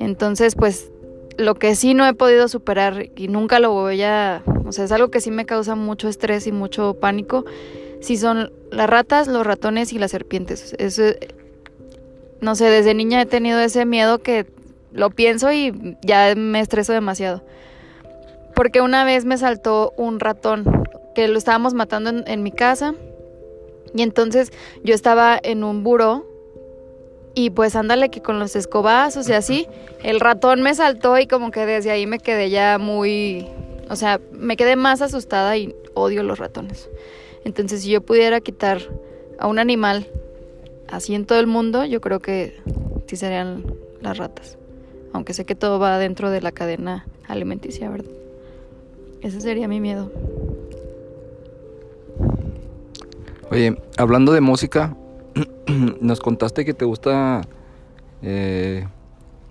Entonces, 0.00 0.56
pues 0.56 0.90
lo 1.38 1.54
que 1.54 1.76
sí 1.76 1.94
no 1.94 2.04
he 2.04 2.14
podido 2.14 2.48
superar 2.48 3.10
y 3.14 3.28
nunca 3.28 3.60
lo 3.60 3.70
voy 3.70 4.02
a, 4.02 4.42
o 4.64 4.72
sea, 4.72 4.86
es 4.86 4.90
algo 4.90 5.12
que 5.12 5.20
sí 5.20 5.30
me 5.30 5.46
causa 5.46 5.76
mucho 5.76 6.08
estrés 6.08 6.48
y 6.48 6.50
mucho 6.50 6.94
pánico, 6.94 7.44
sí 8.00 8.16
son 8.16 8.50
las 8.72 8.90
ratas, 8.90 9.28
los 9.28 9.46
ratones 9.46 9.92
y 9.92 10.00
las 10.00 10.10
serpientes. 10.10 10.74
Eso, 10.80 11.04
no 12.40 12.56
sé, 12.56 12.64
desde 12.64 12.92
niña 12.92 13.22
he 13.22 13.26
tenido 13.26 13.60
ese 13.60 13.86
miedo 13.86 14.18
que 14.18 14.46
lo 14.90 15.10
pienso 15.10 15.52
y 15.52 15.96
ya 16.02 16.34
me 16.36 16.58
estreso 16.58 16.92
demasiado. 16.92 17.44
Porque 18.56 18.80
una 18.80 19.04
vez 19.04 19.24
me 19.24 19.38
saltó 19.38 19.92
un 19.96 20.18
ratón 20.18 20.85
que 21.16 21.26
lo 21.28 21.38
estábamos 21.38 21.72
matando 21.72 22.10
en, 22.10 22.24
en 22.26 22.42
mi 22.42 22.52
casa 22.52 22.94
y 23.94 24.02
entonces 24.02 24.52
yo 24.84 24.94
estaba 24.94 25.40
en 25.42 25.64
un 25.64 25.82
buró 25.82 26.26
y 27.34 27.48
pues 27.48 27.74
ándale 27.74 28.10
que 28.10 28.20
con 28.20 28.38
los 28.38 28.54
escobazos 28.54 29.26
y 29.30 29.32
así, 29.32 29.66
el 30.02 30.20
ratón 30.20 30.60
me 30.60 30.74
saltó 30.74 31.18
y 31.18 31.26
como 31.26 31.50
que 31.50 31.64
desde 31.64 31.90
ahí 31.90 32.06
me 32.06 32.18
quedé 32.18 32.50
ya 32.50 32.76
muy, 32.76 33.48
o 33.88 33.96
sea, 33.96 34.20
me 34.30 34.58
quedé 34.58 34.76
más 34.76 35.00
asustada 35.00 35.56
y 35.56 35.74
odio 35.94 36.22
los 36.22 36.38
ratones. 36.38 36.90
Entonces 37.46 37.80
si 37.80 37.88
yo 37.88 38.02
pudiera 38.02 38.42
quitar 38.42 38.82
a 39.38 39.46
un 39.46 39.58
animal 39.58 40.06
así 40.86 41.14
en 41.14 41.24
todo 41.24 41.40
el 41.40 41.46
mundo, 41.46 41.86
yo 41.86 42.02
creo 42.02 42.20
que 42.20 42.60
sí 43.06 43.16
serían 43.16 43.64
las 44.02 44.18
ratas. 44.18 44.58
Aunque 45.14 45.32
sé 45.32 45.46
que 45.46 45.54
todo 45.54 45.78
va 45.78 45.98
dentro 45.98 46.30
de 46.30 46.42
la 46.42 46.52
cadena 46.52 47.06
alimenticia, 47.26 47.88
¿verdad? 47.88 48.12
Ese 49.22 49.40
sería 49.40 49.66
mi 49.66 49.80
miedo. 49.80 50.12
Hablando 53.96 54.32
de 54.32 54.40
música, 54.40 54.94
nos 56.00 56.20
contaste 56.20 56.64
que 56.64 56.74
te 56.74 56.84
gusta, 56.84 57.42
eh, 58.22 58.86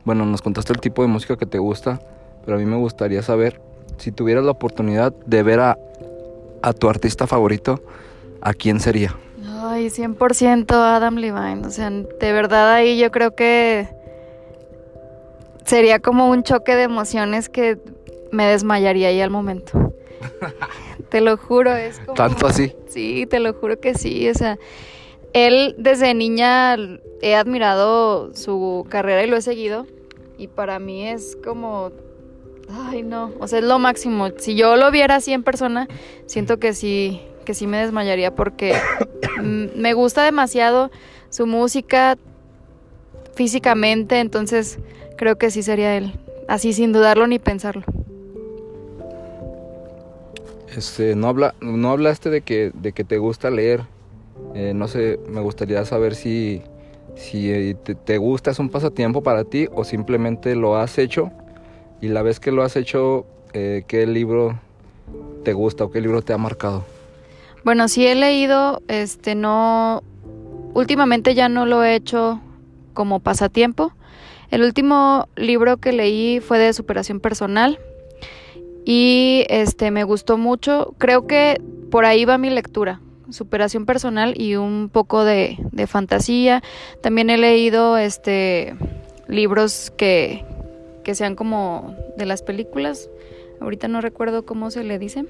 bueno, 0.03 0.25
nos 0.25 0.41
contaste 0.41 0.73
el 0.73 0.79
tipo 0.79 1.01
de 1.01 1.07
música 1.07 1.37
que 1.37 1.45
te 1.45 1.57
gusta, 1.57 1.99
pero 2.45 2.57
a 2.57 2.59
mí 2.59 2.65
me 2.65 2.77
gustaría 2.77 3.21
saber 3.21 3.61
si 3.97 4.11
tuvieras 4.11 4.43
la 4.43 4.51
oportunidad 4.51 5.13
de 5.25 5.43
ver 5.43 5.59
a, 5.59 5.77
a 6.61 6.73
tu 6.73 6.89
artista 6.89 7.25
favorito, 7.25 7.81
¿a 8.41 8.53
quién 8.53 8.79
sería? 8.79 9.15
Ay, 9.47 9.87
100% 9.87 10.71
Adam 10.71 11.15
Levine. 11.15 11.65
O 11.65 11.69
sea, 11.71 11.89
de 11.89 12.31
verdad 12.31 12.73
ahí 12.73 12.99
yo 12.99 13.11
creo 13.11 13.35
que 13.35 13.87
sería 15.65 15.99
como 15.99 16.29
un 16.29 16.43
choque 16.43 16.75
de 16.75 16.83
emociones 16.83 17.49
que 17.49 17.79
me 18.31 18.45
desmayaría 18.45 19.07
ahí 19.07 19.21
al 19.21 19.31
momento. 19.31 19.93
Te 21.09 21.21
lo 21.21 21.37
juro, 21.37 21.73
es 21.75 21.99
como... 21.99 22.13
Tanto 22.13 22.47
así. 22.47 22.73
Sí, 22.87 23.25
te 23.29 23.39
lo 23.39 23.53
juro 23.53 23.79
que 23.79 23.93
sí. 23.93 24.29
O 24.29 24.33
sea, 24.33 24.57
él 25.33 25.75
desde 25.77 26.13
niña 26.13 26.77
he 27.21 27.35
admirado 27.35 28.33
su 28.33 28.85
carrera 28.89 29.23
y 29.23 29.27
lo 29.27 29.37
he 29.37 29.41
seguido. 29.41 29.85
Y 30.37 30.47
para 30.47 30.79
mí 30.79 31.07
es 31.07 31.37
como... 31.43 31.91
Ay, 32.69 33.03
no. 33.03 33.31
O 33.39 33.47
sea, 33.47 33.59
es 33.59 33.65
lo 33.65 33.79
máximo. 33.79 34.29
Si 34.37 34.55
yo 34.55 34.75
lo 34.75 34.89
viera 34.91 35.17
así 35.17 35.33
en 35.33 35.43
persona, 35.43 35.87
siento 36.25 36.57
que 36.57 36.73
sí, 36.73 37.21
que 37.45 37.53
sí 37.53 37.67
me 37.67 37.77
desmayaría 37.77 38.33
porque 38.33 38.73
me 39.41 39.93
gusta 39.93 40.23
demasiado 40.23 40.89
su 41.29 41.45
música 41.45 42.17
físicamente. 43.35 44.19
Entonces, 44.19 44.79
creo 45.17 45.37
que 45.37 45.51
sí 45.51 45.63
sería 45.63 45.95
él. 45.95 46.13
Así 46.47 46.73
sin 46.73 46.91
dudarlo 46.91 47.27
ni 47.27 47.39
pensarlo. 47.39 47.83
Este, 50.75 51.15
no, 51.15 51.27
habla, 51.29 51.55
no 51.61 51.89
hablaste 51.89 52.29
de 52.29 52.41
que, 52.41 52.71
de 52.73 52.91
que 52.91 53.03
te 53.03 53.17
gusta 53.17 53.49
leer. 53.49 53.83
Eh, 54.53 54.73
no 54.75 54.87
sé, 54.87 55.19
me 55.29 55.39
gustaría 55.39 55.85
saber 55.85 56.15
si, 56.15 56.61
si 57.15 57.49
eh, 57.49 57.75
te, 57.81 57.95
te 57.95 58.17
gusta, 58.17 58.51
es 58.51 58.59
un 58.59 58.69
pasatiempo 58.69 59.23
para 59.23 59.45
ti 59.45 59.67
o 59.71 59.85
simplemente 59.85 60.55
lo 60.55 60.75
has 60.75 60.97
hecho. 60.97 61.31
Y 62.01 62.09
la 62.09 62.21
vez 62.23 62.41
que 62.41 62.51
lo 62.51 62.63
has 62.63 62.75
hecho, 62.75 63.25
eh, 63.53 63.83
¿qué 63.87 64.05
libro 64.05 64.59
te 65.43 65.53
gusta 65.53 65.85
o 65.85 65.91
qué 65.91 66.01
libro 66.01 66.21
te 66.21 66.33
ha 66.33 66.37
marcado? 66.37 66.83
Bueno, 67.63 67.87
sí 67.87 68.05
he 68.05 68.15
leído, 68.15 68.81
este 68.87 69.33
no 69.33 70.03
últimamente 70.73 71.33
ya 71.35 71.47
no 71.47 71.65
lo 71.65 71.83
he 71.83 71.95
hecho 71.95 72.41
como 72.93 73.21
pasatiempo. 73.21 73.93
El 74.51 74.61
último 74.61 75.29
libro 75.35 75.77
que 75.77 75.93
leí 75.93 76.41
fue 76.41 76.59
de 76.59 76.73
superación 76.73 77.21
personal 77.21 77.79
y 78.85 79.45
este 79.49 79.91
me 79.91 80.03
gustó 80.03 80.37
mucho. 80.37 80.93
Creo 80.99 81.27
que 81.27 81.59
por 81.89 82.05
ahí 82.05 82.23
va 82.23 82.37
mi 82.37 82.49
lectura, 82.49 83.01
superación 83.31 83.85
personal 83.85 84.39
y 84.39 84.55
un 84.55 84.89
poco 84.89 85.25
de, 85.25 85.57
de 85.71 85.87
fantasía. 85.87 86.61
También 87.01 87.29
he 87.29 87.37
leído 87.37 87.97
este 87.97 88.75
libros 89.27 89.91
que, 89.97 90.45
que 91.03 91.15
sean 91.15 91.35
como 91.35 91.95
de 92.15 92.25
las 92.25 92.43
películas. 92.43 93.09
Ahorita 93.59 93.87
no 93.87 94.01
recuerdo 94.01 94.45
cómo 94.45 94.69
se 94.69 94.83
le 94.83 94.99
dice. 94.99 95.25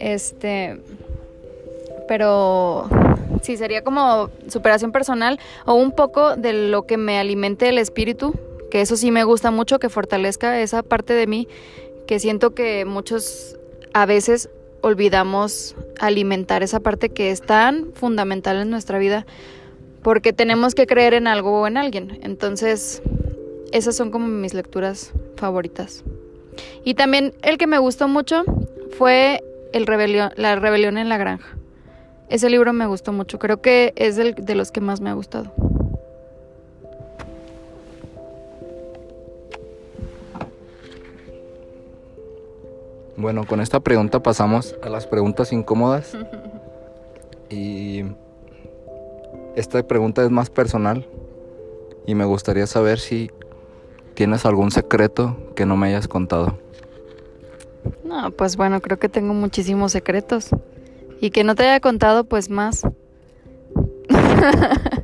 Este, 0.00 0.80
pero 2.08 2.88
sí 3.42 3.56
sería 3.56 3.84
como 3.84 4.30
superación 4.48 4.90
personal 4.90 5.38
o 5.66 5.74
un 5.74 5.92
poco 5.92 6.36
de 6.36 6.52
lo 6.52 6.86
que 6.86 6.96
me 6.96 7.18
alimente 7.18 7.68
el 7.68 7.78
espíritu, 7.78 8.34
que 8.70 8.80
eso 8.80 8.96
sí 8.96 9.10
me 9.10 9.24
gusta 9.24 9.50
mucho, 9.50 9.78
que 9.78 9.88
fortalezca 9.88 10.60
esa 10.60 10.82
parte 10.82 11.12
de 11.12 11.26
mí 11.26 11.46
que 12.10 12.18
siento 12.18 12.56
que 12.56 12.84
muchos 12.86 13.56
a 13.92 14.04
veces 14.04 14.50
olvidamos 14.80 15.76
alimentar 16.00 16.64
esa 16.64 16.80
parte 16.80 17.10
que 17.10 17.30
es 17.30 17.40
tan 17.40 17.92
fundamental 17.94 18.56
en 18.56 18.68
nuestra 18.68 18.98
vida 18.98 19.26
porque 20.02 20.32
tenemos 20.32 20.74
que 20.74 20.88
creer 20.88 21.14
en 21.14 21.28
algo 21.28 21.60
o 21.60 21.68
en 21.68 21.76
alguien. 21.76 22.18
Entonces, 22.24 23.00
esas 23.70 23.94
son 23.94 24.10
como 24.10 24.26
mis 24.26 24.54
lecturas 24.54 25.12
favoritas. 25.36 26.02
Y 26.82 26.94
también 26.94 27.32
el 27.42 27.58
que 27.58 27.68
me 27.68 27.78
gustó 27.78 28.08
mucho 28.08 28.42
fue 28.98 29.44
el 29.72 29.86
rebelión, 29.86 30.32
La 30.34 30.56
rebelión 30.56 30.98
en 30.98 31.08
la 31.08 31.16
granja. 31.16 31.56
Ese 32.28 32.50
libro 32.50 32.72
me 32.72 32.86
gustó 32.86 33.12
mucho. 33.12 33.38
Creo 33.38 33.62
que 33.62 33.92
es 33.94 34.18
el 34.18 34.34
de 34.34 34.56
los 34.56 34.72
que 34.72 34.80
más 34.80 35.00
me 35.00 35.10
ha 35.10 35.14
gustado. 35.14 35.52
Bueno, 43.20 43.46
con 43.46 43.60
esta 43.60 43.80
pregunta 43.80 44.22
pasamos 44.22 44.76
a 44.82 44.88
las 44.88 45.06
preguntas 45.06 45.52
incómodas. 45.52 46.16
Y 47.52 48.04
esta 49.56 49.82
pregunta 49.82 50.22
es 50.22 50.30
más 50.30 50.50
personal 50.50 51.04
y 52.06 52.14
me 52.14 52.24
gustaría 52.24 52.68
saber 52.68 53.00
si 53.00 53.32
tienes 54.14 54.46
algún 54.46 54.70
secreto 54.70 55.36
que 55.56 55.66
no 55.66 55.76
me 55.76 55.88
hayas 55.88 56.06
contado. 56.06 56.60
No, 58.04 58.30
pues 58.30 58.56
bueno, 58.56 58.80
creo 58.80 59.00
que 59.00 59.08
tengo 59.08 59.34
muchísimos 59.34 59.90
secretos. 59.90 60.50
Y 61.20 61.30
que 61.30 61.42
no 61.42 61.56
te 61.56 61.64
haya 61.64 61.80
contado, 61.80 62.22
pues 62.22 62.50
más. 62.50 62.82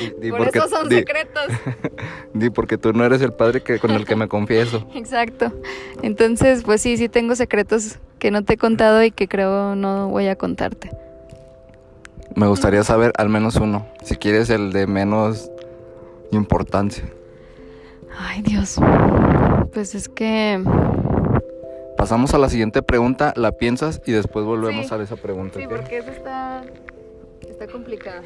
Di 0.20 0.30
Por 0.30 0.38
porque- 0.44 0.58
eso 0.58 0.68
son 0.68 0.88
di- 0.88 0.96
secretos. 0.96 1.44
Di 2.34 2.50
porque 2.50 2.78
tú 2.78 2.92
no 2.92 3.04
eres 3.04 3.20
el 3.22 3.32
padre 3.32 3.62
que, 3.62 3.78
con 3.78 3.90
el 3.92 4.04
que 4.06 4.16
me 4.16 4.28
confieso. 4.28 4.86
Exacto. 4.94 5.52
Entonces, 6.02 6.62
pues 6.64 6.80
sí, 6.82 6.96
sí 6.96 7.08
tengo 7.08 7.34
secretos 7.36 7.98
que 8.18 8.30
no 8.30 8.44
te 8.44 8.54
he 8.54 8.56
contado 8.56 9.02
y 9.02 9.10
que 9.10 9.28
creo 9.28 9.74
no 9.76 10.08
voy 10.08 10.26
a 10.28 10.36
contarte. 10.36 10.90
Me 12.34 12.46
gustaría 12.46 12.82
saber 12.84 13.12
al 13.16 13.28
menos 13.28 13.56
uno, 13.56 13.86
si 14.02 14.16
quieres 14.16 14.50
el 14.50 14.72
de 14.72 14.86
menos 14.86 15.50
importancia. 16.32 17.04
Ay, 18.18 18.42
Dios. 18.42 18.76
Pues 19.72 19.94
es 19.94 20.08
que... 20.08 20.62
Pasamos 21.96 22.34
a 22.34 22.38
la 22.38 22.50
siguiente 22.50 22.82
pregunta, 22.82 23.32
la 23.36 23.52
piensas 23.52 24.02
y 24.04 24.12
después 24.12 24.44
volvemos 24.44 24.86
Sí. 24.88 24.94
a 24.94 25.02
esa 25.02 25.16
pregunta. 25.16 25.58
¿ok? 25.58 25.92
esa 25.92 26.10
está... 26.12 26.64
Está 27.48 27.66
complicada. 27.68 28.22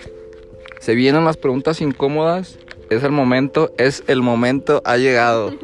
Se 0.80 0.94
vienen 0.94 1.26
las 1.26 1.36
preguntas 1.36 1.80
incómodas, 1.82 2.58
es 2.88 3.04
el 3.04 3.12
momento, 3.12 3.70
es 3.76 4.02
el 4.08 4.22
momento, 4.22 4.82
ha 4.84 4.96
llegado. 4.96 5.52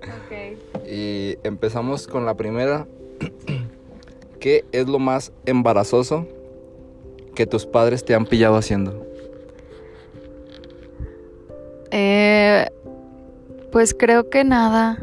Ok. 0.00 0.88
y 0.88 1.36
empezamos 1.44 2.06
con 2.06 2.24
la 2.24 2.34
primera. 2.34 2.86
¿Qué 4.40 4.64
es 4.72 4.88
lo 4.88 4.98
más 4.98 5.30
embarazoso 5.44 6.26
que 7.34 7.46
tus 7.46 7.66
padres 7.66 8.02
te 8.04 8.14
han 8.14 8.24
pillado 8.24 8.56
haciendo? 8.56 9.06
Eh, 11.90 12.66
pues 13.70 13.92
creo 13.92 14.30
que 14.30 14.42
nada. 14.42 14.98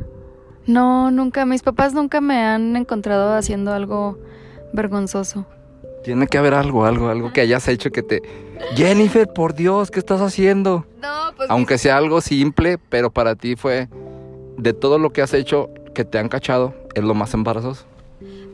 No, 0.66 1.12
nunca. 1.12 1.46
Mis 1.46 1.62
papás 1.62 1.94
nunca 1.94 2.22
me 2.22 2.38
han 2.38 2.76
encontrado 2.76 3.34
haciendo 3.34 3.72
algo 3.72 4.18
vergonzoso. 4.74 5.46
Tiene 6.08 6.26
que 6.28 6.38
haber 6.38 6.54
algo, 6.54 6.86
algo, 6.86 7.10
algo 7.10 7.34
que 7.34 7.42
hayas 7.42 7.68
hecho 7.68 7.92
que 7.92 8.02
te... 8.02 8.22
Jennifer, 8.76 9.28
por 9.28 9.54
Dios, 9.54 9.92
¿qué 9.92 10.00
estás 10.00 10.22
haciendo? 10.22 10.86
No, 11.02 11.36
pues. 11.36 11.50
Aunque 11.50 11.78
sea 11.78 11.98
algo 11.98 12.22
simple, 12.22 12.78
pero 12.78 13.12
para 13.12 13.36
ti 13.36 13.58
fue 13.58 13.90
de 14.58 14.72
todo 14.72 15.00
lo 15.00 15.10
que 15.10 15.22
has 15.22 15.34
hecho 15.34 15.70
que 15.94 16.06
te 16.06 16.18
han 16.18 16.30
cachado, 16.30 16.74
es 16.96 17.04
lo 17.04 17.14
más 17.14 17.34
embarazoso. 17.34 17.86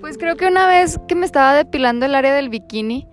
Pues 0.02 0.18
creo 0.18 0.36
que 0.36 0.48
una 0.48 0.66
vez 0.66 1.00
que 1.08 1.14
me 1.14 1.28
estaba 1.28 1.54
depilando 1.54 2.08
el 2.08 2.16
área 2.16 2.34
del 2.34 2.50
bikini, 2.50 3.08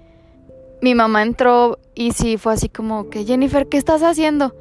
mi 0.80 0.94
mamá 0.94 1.22
entró 1.22 1.78
y 1.94 2.12
sí 2.12 2.38
fue 2.38 2.54
así 2.54 2.70
como 2.70 3.10
que 3.10 3.26
Jennifer, 3.26 3.68
¿qué 3.68 3.76
estás 3.76 4.02
haciendo? 4.02 4.56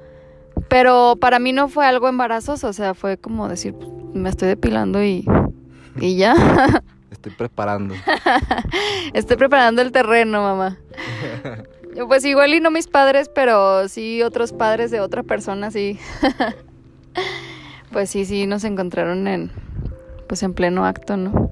Pero 0.67 1.15
para 1.21 1.39
mí 1.39 1.53
no 1.53 1.69
fue 1.69 1.86
algo 1.86 2.09
embarazoso, 2.09 2.67
o 2.67 2.74
sea, 2.74 2.95
fue 2.95 3.15
como 3.15 3.48
decir, 3.48 3.74
pues, 3.75 3.89
me 4.13 4.27
estoy 4.27 4.50
depilando 4.50 5.01
y, 5.01 5.25
y 6.01 6.18
ya. 6.18 6.35
Estoy 7.20 7.34
preparando. 7.34 7.96
Estoy 9.14 9.36
preparando 9.36 9.82
el 9.82 9.92
terreno, 9.92 10.42
mamá. 10.42 10.77
Pues 12.08 12.24
igual 12.24 12.53
y 12.53 12.62
no 12.62 12.70
mis 12.72 12.88
padres, 12.88 13.29
pero 13.34 13.90
sí 13.90 14.22
otros 14.22 14.53
padres 14.53 14.90
de 14.92 15.01
otra 15.01 15.24
persona, 15.24 15.70
sí. 15.70 16.00
Pues 17.92 18.12
sí, 18.12 18.24
sí, 18.24 18.46
nos 18.46 18.64
encontraron 18.64 19.27
en, 19.27 19.51
pues 20.27 20.44
en 20.44 20.53
pleno 20.53 20.86
acto, 20.86 21.18
¿no? 21.18 21.51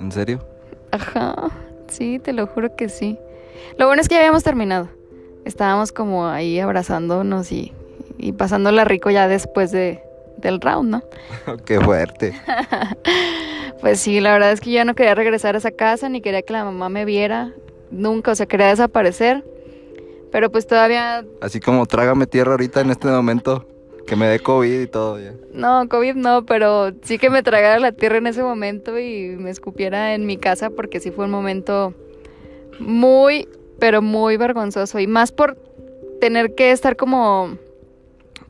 ¿En 0.00 0.10
serio? 0.10 0.44
Ajá, 0.90 1.50
sí, 1.88 2.18
te 2.18 2.32
lo 2.32 2.46
juro 2.46 2.74
que 2.74 2.88
sí. 2.88 3.18
Lo 3.76 3.86
bueno 3.86 4.00
es 4.00 4.08
que 4.08 4.14
ya 4.14 4.22
habíamos 4.22 4.42
terminado. 4.42 4.88
Estábamos 5.44 5.92
como 5.92 6.26
ahí 6.26 6.58
abrazándonos 6.58 7.52
y, 7.52 7.72
y 8.16 8.32
pasándola 8.32 8.84
rico 8.84 9.10
ya 9.10 9.28
después 9.28 9.70
de, 9.70 10.02
del 10.42 10.60
round, 10.60 10.90
¿no? 10.90 11.02
Qué 11.64 11.80
fuerte. 11.80 12.34
Pues 13.80 13.98
sí, 13.98 14.20
la 14.20 14.32
verdad 14.32 14.52
es 14.52 14.60
que 14.60 14.70
yo 14.70 14.84
no 14.84 14.94
quería 14.94 15.16
regresar 15.16 15.56
a 15.56 15.58
esa 15.58 15.72
casa 15.72 16.08
ni 16.08 16.20
quería 16.20 16.42
que 16.42 16.52
la 16.52 16.64
mamá 16.64 16.88
me 16.88 17.04
viera. 17.04 17.52
Nunca, 17.90 18.30
o 18.30 18.34
sea, 18.36 18.46
quería 18.46 18.68
desaparecer. 18.68 19.44
Pero 20.30 20.52
pues 20.52 20.68
todavía, 20.68 21.24
Así 21.40 21.58
como 21.58 21.84
trágame 21.86 22.28
tierra 22.28 22.52
ahorita 22.52 22.80
en 22.80 22.90
este 22.90 23.08
momento, 23.08 23.66
que 24.06 24.14
me 24.14 24.28
dé 24.28 24.38
COVID 24.38 24.80
y 24.82 24.86
todo 24.86 25.18
ya. 25.18 25.32
no, 25.52 25.88
COVID 25.88 26.14
no, 26.14 26.46
pero 26.46 26.92
sí 27.02 27.18
que 27.18 27.28
me 27.28 27.42
tragara 27.42 27.80
la 27.80 27.90
tierra 27.90 28.18
en 28.18 28.28
ese 28.28 28.44
momento 28.44 29.00
y 29.00 29.34
me 29.36 29.50
escupiera 29.50 30.14
en 30.14 30.26
mi 30.26 30.36
casa 30.36 30.70
porque 30.70 31.00
sí 31.00 31.10
fue 31.10 31.24
un 31.24 31.32
momento 31.32 31.92
muy, 32.78 33.48
pero 33.80 34.00
muy 34.00 34.36
vergonzoso. 34.36 35.00
Y 35.00 35.08
más 35.08 35.32
por 35.32 35.56
tener 36.20 36.54
que 36.54 36.70
estar 36.70 36.94
como, 36.94 37.58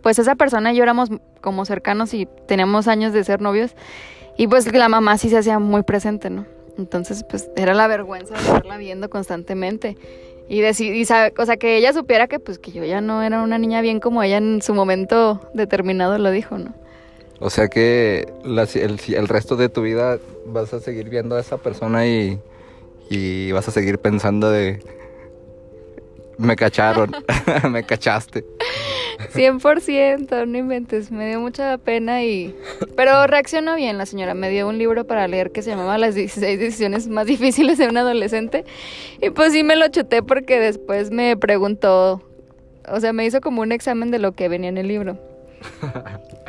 pues 0.02 0.18
esa 0.18 0.34
persona 0.34 0.74
y 0.74 0.76
yo 0.76 0.82
éramos 0.82 1.08
como 1.42 1.66
cercanos 1.66 2.14
y 2.14 2.26
teníamos 2.46 2.88
años 2.88 3.12
de 3.12 3.22
ser 3.24 3.42
novios. 3.42 3.72
Y 4.38 4.46
pues 4.46 4.72
la 4.72 4.88
mamá 4.88 5.18
sí 5.18 5.28
se 5.28 5.36
hacía 5.36 5.58
muy 5.58 5.82
presente, 5.82 6.30
¿no? 6.30 6.46
Entonces, 6.78 7.22
pues 7.28 7.50
era 7.54 7.74
la 7.74 7.86
vergüenza 7.86 8.32
de 8.32 8.40
estarla 8.40 8.78
viendo 8.78 9.10
constantemente. 9.10 9.98
Y 10.48 10.62
sabe- 11.04 11.34
o 11.38 11.44
sea, 11.46 11.56
que 11.58 11.76
ella 11.76 11.92
supiera 11.92 12.28
que 12.28 12.38
pues 12.38 12.58
que 12.58 12.72
yo 12.72 12.82
ya 12.84 13.00
no 13.02 13.22
era 13.22 13.42
una 13.42 13.58
niña 13.58 13.80
bien 13.82 14.00
como 14.00 14.22
ella 14.22 14.38
en 14.38 14.62
su 14.62 14.72
momento 14.74 15.40
determinado 15.52 16.16
lo 16.16 16.30
dijo, 16.30 16.56
¿no? 16.56 16.72
O 17.40 17.50
sea 17.50 17.68
que 17.68 18.26
el, 18.44 19.00
el 19.14 19.28
resto 19.28 19.56
de 19.56 19.68
tu 19.68 19.82
vida 19.82 20.18
vas 20.46 20.72
a 20.72 20.80
seguir 20.80 21.08
viendo 21.10 21.36
a 21.36 21.40
esa 21.40 21.58
persona 21.58 22.06
y, 22.06 22.38
y 23.10 23.52
vas 23.52 23.68
a 23.68 23.70
seguir 23.72 23.98
pensando 23.98 24.50
de... 24.50 24.80
Me 26.38 26.56
cacharon, 26.56 27.12
me 27.70 27.84
cachaste. 27.84 28.44
100%, 29.34 30.46
no 30.46 30.58
inventes, 30.58 31.10
me 31.10 31.28
dio 31.28 31.40
mucha 31.40 31.78
pena 31.78 32.22
y... 32.22 32.54
Pero 32.96 33.26
reaccionó 33.26 33.76
bien 33.76 33.98
la 33.98 34.06
señora, 34.06 34.34
me 34.34 34.50
dio 34.50 34.68
un 34.68 34.78
libro 34.78 35.06
para 35.06 35.28
leer 35.28 35.52
que 35.52 35.62
se 35.62 35.70
llamaba 35.70 35.98
Las 35.98 36.14
16 36.14 36.58
decisiones 36.58 37.08
más 37.08 37.26
difíciles 37.26 37.78
de 37.78 37.88
un 37.88 37.96
adolescente 37.96 38.64
y 39.20 39.30
pues 39.30 39.52
sí 39.52 39.62
me 39.62 39.76
lo 39.76 39.88
chuté 39.88 40.22
porque 40.22 40.58
después 40.58 41.10
me 41.10 41.36
preguntó, 41.36 42.22
o 42.88 43.00
sea, 43.00 43.12
me 43.12 43.24
hizo 43.24 43.40
como 43.40 43.62
un 43.62 43.72
examen 43.72 44.10
de 44.10 44.18
lo 44.18 44.32
que 44.32 44.48
venía 44.48 44.68
en 44.68 44.78
el 44.78 44.88
libro. 44.88 45.18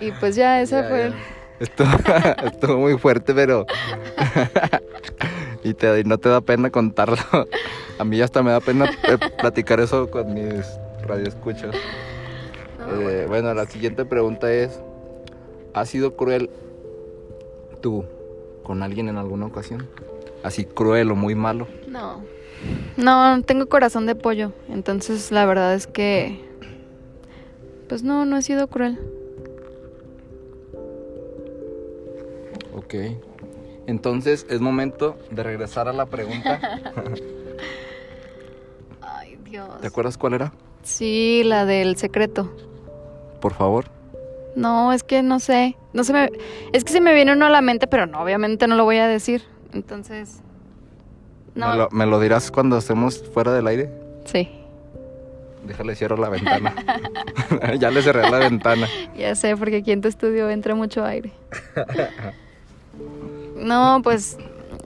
Y 0.01 0.12
pues 0.13 0.36
ya, 0.36 0.62
esa 0.62 0.81
Ya, 0.81 0.89
fue... 0.89 1.09
ya. 1.09 1.15
Estuvo, 1.59 1.88
estuvo 2.45 2.77
muy 2.77 2.97
fuerte, 2.97 3.33
pero... 3.33 3.65
y, 5.63 5.73
te, 5.73 5.99
y 5.99 6.03
no 6.03 6.17
te 6.17 6.29
da 6.29 6.41
pena 6.41 6.69
contarlo. 6.69 7.17
A 7.99 8.03
mí 8.03 8.19
hasta 8.21 8.41
me 8.41 8.51
da 8.51 8.59
pena 8.59 8.86
eh, 9.03 9.17
platicar 9.39 9.79
eso 9.79 10.09
con 10.09 10.33
mis 10.33 10.65
radioescuchas. 11.03 11.75
Eh, 12.89 13.26
bueno, 13.28 13.54
la 13.54 13.65
siguiente 13.65 14.06
pregunta 14.06 14.52
es, 14.52 14.80
¿has 15.74 15.89
sido 15.89 16.15
cruel 16.15 16.50
tú 17.82 18.06
con 18.63 18.84
alguien 18.84 19.10
en 19.10 19.17
alguna 19.17 19.46
ocasión? 19.46 19.88
Así 20.43 20.65
cruel 20.65 21.12
o 21.12 21.15
muy 21.15 21.36
malo. 21.36 21.67
No. 21.88 22.22
No, 22.98 23.41
tengo 23.43 23.67
corazón 23.67 24.06
de 24.06 24.15
pollo, 24.15 24.54
entonces 24.69 25.32
la 25.32 25.46
verdad 25.46 25.74
es 25.74 25.88
que... 25.88 26.52
Pues 27.89 28.04
no, 28.04 28.26
no 28.26 28.38
he 28.38 28.41
sido 28.41 28.67
cruel. 28.67 29.00
Ok. 32.74 32.96
Entonces 33.86 34.46
es 34.50 34.62
momento 34.62 35.17
de 35.30 35.43
regresar 35.43 35.88
a 35.88 35.93
la 35.93 36.06
pregunta. 36.06 36.60
Ay, 39.02 39.38
Dios. 39.43 39.82
¿Te 39.82 39.88
acuerdas 39.88 40.17
cuál 40.17 40.34
era? 40.34 40.54
Sí, 40.84 41.43
la 41.43 41.65
del 41.65 41.98
secreto. 41.98 42.50
Por 43.43 43.53
favor. 43.53 43.88
No, 44.56 44.93
es 44.93 45.03
que 45.03 45.21
no 45.21 45.41
sé. 45.41 45.75
No 45.91 46.06
se 46.06 46.13
me. 46.13 46.29
Es 46.71 46.86
que 46.86 46.93
se 46.93 47.01
me 47.01 47.13
viene 47.13 47.34
uno 47.34 47.47
a 47.47 47.49
la 47.49 47.60
mente, 47.60 47.88
pero 47.88 48.06
no, 48.06 48.21
obviamente 48.21 48.67
no 48.67 48.77
lo 48.77 48.86
voy 48.86 48.99
a 48.99 49.08
decir. 49.10 49.43
Entonces. 49.73 50.39
No. 51.53 51.71
¿Me, 51.71 51.75
lo, 51.75 51.89
me 51.91 52.06
lo 52.06 52.21
dirás 52.21 52.51
cuando 52.51 52.77
estemos 52.77 53.21
fuera 53.34 53.51
del 53.51 53.67
aire? 53.67 53.91
Sí, 54.23 54.49
Déjale 55.67 55.93
cierro 55.97 56.15
la 56.15 56.29
ventana. 56.29 56.73
ya 57.79 57.91
le 57.91 58.01
cerré 58.01 58.29
la 58.29 58.38
ventana. 58.38 58.88
ya 59.17 59.36
sé, 59.36 59.58
porque 59.58 59.77
aquí 59.77 59.91
en 59.91 59.99
tu 59.99 60.08
estudio 60.08 60.49
entra 60.49 60.73
mucho 60.73 61.03
aire. 61.03 61.34
No, 63.58 63.99
pues. 64.03 64.38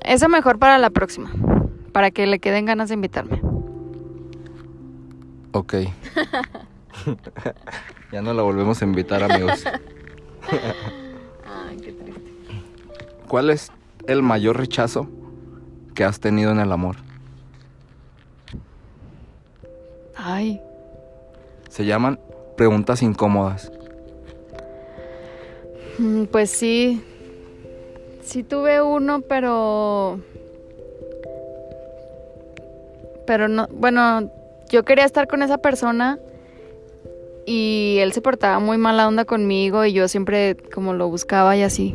Eso 0.02 0.30
mejor 0.30 0.58
para 0.58 0.80
la 0.80 0.90
próxima. 0.90 1.32
Para 1.92 2.10
que 2.10 2.26
le 2.26 2.40
queden 2.40 2.66
ganas 2.66 2.90
de 2.90 2.96
invitarme. 2.96 3.40
Ok. 5.52 5.76
Ya 8.12 8.22
no 8.22 8.34
la 8.34 8.42
volvemos 8.42 8.82
a 8.82 8.86
invitar, 8.86 9.24
amigos. 9.24 9.64
Ay, 11.46 11.78
qué 11.78 11.92
triste. 11.92 12.22
¿Cuál 13.28 13.50
es 13.50 13.72
el 14.08 14.22
mayor 14.22 14.58
rechazo 14.58 15.08
que 15.94 16.04
has 16.04 16.20
tenido 16.20 16.52
en 16.52 16.60
el 16.60 16.72
amor? 16.72 16.96
Ay. 20.16 20.62
Se 21.70 21.86
llaman 21.86 22.20
preguntas 22.56 23.02
incómodas. 23.04 23.72
Mm, 26.00 26.26
Pues 26.26 26.50
sí. 26.52 27.04
sí 28.24 28.44
tuve 28.44 28.82
uno, 28.82 29.22
pero... 29.22 30.20
Pero 33.26 33.48
no, 33.50 33.68
bueno, 33.72 34.32
yo 34.70 34.84
quería 34.86 35.04
estar 35.04 35.28
con 35.28 35.44
esa 35.44 35.58
persona 35.58 36.18
y 37.50 38.00
él 38.02 38.12
se 38.12 38.22
portaba 38.22 38.60
muy 38.60 38.78
mala 38.78 39.08
onda 39.08 39.24
conmigo 39.24 39.86
y 39.86 39.94
yo 39.94 40.10
siempre 40.10 40.58
como 40.74 40.94
lo 40.94 41.08
buscaba 41.08 41.56
y 41.56 41.64
así. 41.64 41.94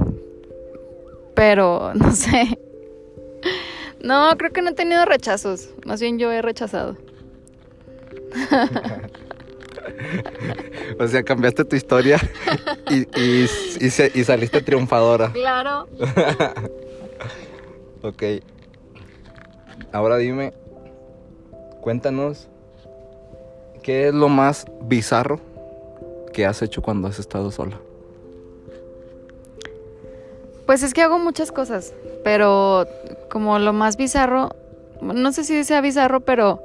Pero, 1.35 1.93
no 1.95 2.11
sé. 2.13 2.59
No, 4.03 4.35
creo 4.39 4.51
que 4.51 4.63
no 4.63 4.71
he 4.71 4.75
tenido 4.75 5.05
rechazos. 5.05 5.69
Más 5.85 6.01
bien 6.01 6.19
yo 6.19 6.33
he 6.33 6.41
rechazado. 6.41 6.97
o 10.99 11.07
sea, 11.07 11.23
cambiaste 11.23 11.67
tu 11.67 11.77
historia 11.77 12.19
y, 12.91 13.01
y, 13.21 13.47
y, 13.81 14.25
saliste 14.25 14.63
triunfadora. 14.63 15.33
Claro. 15.33 15.87
ok. 18.03 18.23
Ahora 19.93 20.17
dime, 20.17 20.55
cuéntanos, 21.83 22.49
¿qué 23.83 24.09
es 24.09 24.15
lo 24.15 24.29
más 24.29 24.67
bizarro 24.83 25.41
que 26.33 26.47
has 26.47 26.63
hecho 26.63 26.83
cuando 26.83 27.09
has 27.09 27.19
estado 27.19 27.51
sola? 27.51 27.79
Pues 30.67 30.83
es 30.83 30.95
que 30.95 31.03
hago 31.03 31.19
muchas 31.19 31.53
cosas, 31.53 31.93
pero 32.25 32.87
como 33.31 33.59
lo 33.59 33.73
más 33.73 33.97
bizarro, 33.97 34.51
no 35.01 35.33
sé 35.33 35.45
si 35.45 35.65
sea 35.65 35.81
bizarro, 35.81 36.21
pero 36.21 36.63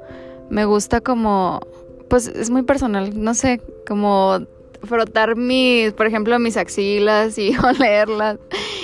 me 0.48 0.64
gusta 0.64 1.00
como, 1.00 1.60
pues 2.08 2.28
es 2.28 2.48
muy 2.48 2.62
personal, 2.62 3.22
no 3.22 3.34
sé, 3.34 3.60
como 3.86 4.38
frotar 4.84 5.36
mis, 5.36 5.92
por 5.92 6.06
ejemplo, 6.06 6.38
mis 6.38 6.56
axilas 6.56 7.36
y 7.38 7.54
olerlas, 7.62 8.38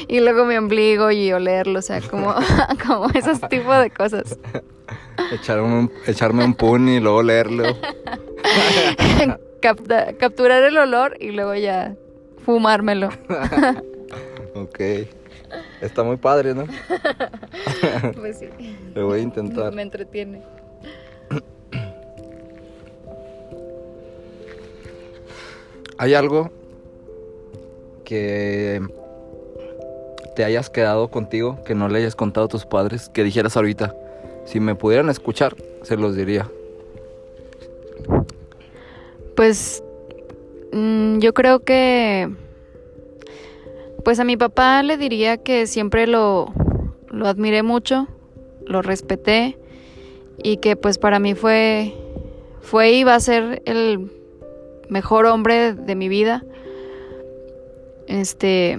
y 0.08 0.20
luego 0.20 0.44
mi 0.44 0.56
ombligo 0.56 1.10
y 1.10 1.32
olerlo, 1.32 1.78
o 1.78 1.82
sea, 1.82 2.00
como, 2.00 2.34
como 2.86 3.08
esos 3.14 3.40
tipos 3.48 3.78
de 3.78 3.90
cosas. 3.90 4.36
echarme 6.06 6.44
un 6.44 6.54
pun 6.54 6.88
y 6.88 7.00
luego 7.00 7.18
olerlo. 7.18 7.64
capturar 10.18 10.62
el 10.64 10.76
olor 10.76 11.16
y 11.20 11.30
luego 11.30 11.54
ya 11.54 11.94
fumármelo. 12.44 13.08
ok. 14.54 14.80
Está 15.80 16.02
muy 16.02 16.16
padre, 16.16 16.54
¿no? 16.54 16.64
pues 18.16 18.38
sí. 18.38 18.48
Lo 18.94 19.06
voy 19.06 19.20
a 19.20 19.22
intentar. 19.22 19.72
Me 19.72 19.82
entretiene. 19.82 20.42
¿Hay 25.96 26.14
algo 26.14 26.50
que 28.04 28.82
te 30.34 30.44
hayas 30.44 30.68
quedado 30.68 31.08
contigo, 31.08 31.62
que 31.64 31.74
no 31.74 31.88
le 31.88 31.98
hayas 31.98 32.16
contado 32.16 32.46
a 32.46 32.48
tus 32.48 32.66
padres, 32.66 33.08
que 33.08 33.22
dijeras 33.22 33.56
ahorita, 33.56 33.94
si 34.44 34.58
me 34.58 34.74
pudieran 34.74 35.08
escuchar, 35.08 35.54
se 35.82 35.96
los 35.96 36.16
diría? 36.16 36.50
Pues 39.36 39.82
mm, 40.72 41.18
yo 41.18 41.34
creo 41.34 41.60
que 41.60 42.30
pues 44.04 44.20
a 44.20 44.24
mi 44.24 44.36
papá 44.36 44.82
le 44.82 44.96
diría 44.96 45.38
que 45.38 45.66
siempre 45.66 46.06
lo, 46.06 46.52
lo 47.08 47.26
admiré 47.26 47.62
mucho, 47.62 48.06
lo 48.66 48.82
respeté 48.82 49.58
y 50.42 50.58
que 50.58 50.76
pues 50.76 50.98
para 50.98 51.18
mí 51.18 51.34
fue 51.34 51.94
fue 52.60 52.92
y 52.92 53.04
va 53.04 53.14
a 53.14 53.20
ser 53.20 53.62
el 53.66 54.10
mejor 54.88 55.26
hombre 55.26 55.74
de 55.74 55.94
mi 55.94 56.08
vida. 56.08 56.44
Este 58.06 58.78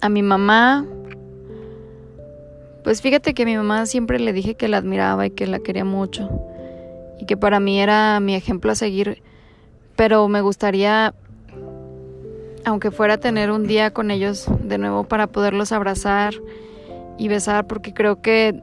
a 0.00 0.08
mi 0.08 0.22
mamá 0.22 0.84
pues 2.82 3.02
fíjate 3.02 3.34
que 3.34 3.42
a 3.42 3.46
mi 3.46 3.56
mamá 3.56 3.86
siempre 3.86 4.18
le 4.18 4.32
dije 4.32 4.54
que 4.54 4.68
la 4.68 4.78
admiraba 4.78 5.26
y 5.26 5.30
que 5.30 5.46
la 5.46 5.60
quería 5.60 5.84
mucho 5.84 6.28
y 7.20 7.26
que 7.26 7.36
para 7.36 7.60
mí 7.60 7.80
era 7.80 8.18
mi 8.18 8.34
ejemplo 8.34 8.72
a 8.72 8.74
seguir, 8.74 9.22
pero 9.94 10.26
me 10.26 10.40
gustaría 10.40 11.14
aunque 12.64 12.90
fuera 12.90 13.18
tener 13.18 13.50
un 13.50 13.66
día 13.66 13.92
con 13.92 14.10
ellos 14.10 14.46
de 14.62 14.78
nuevo 14.78 15.04
para 15.04 15.26
poderlos 15.26 15.72
abrazar 15.72 16.34
y 17.18 17.28
besar, 17.28 17.66
porque 17.66 17.92
creo 17.92 18.22
que 18.22 18.62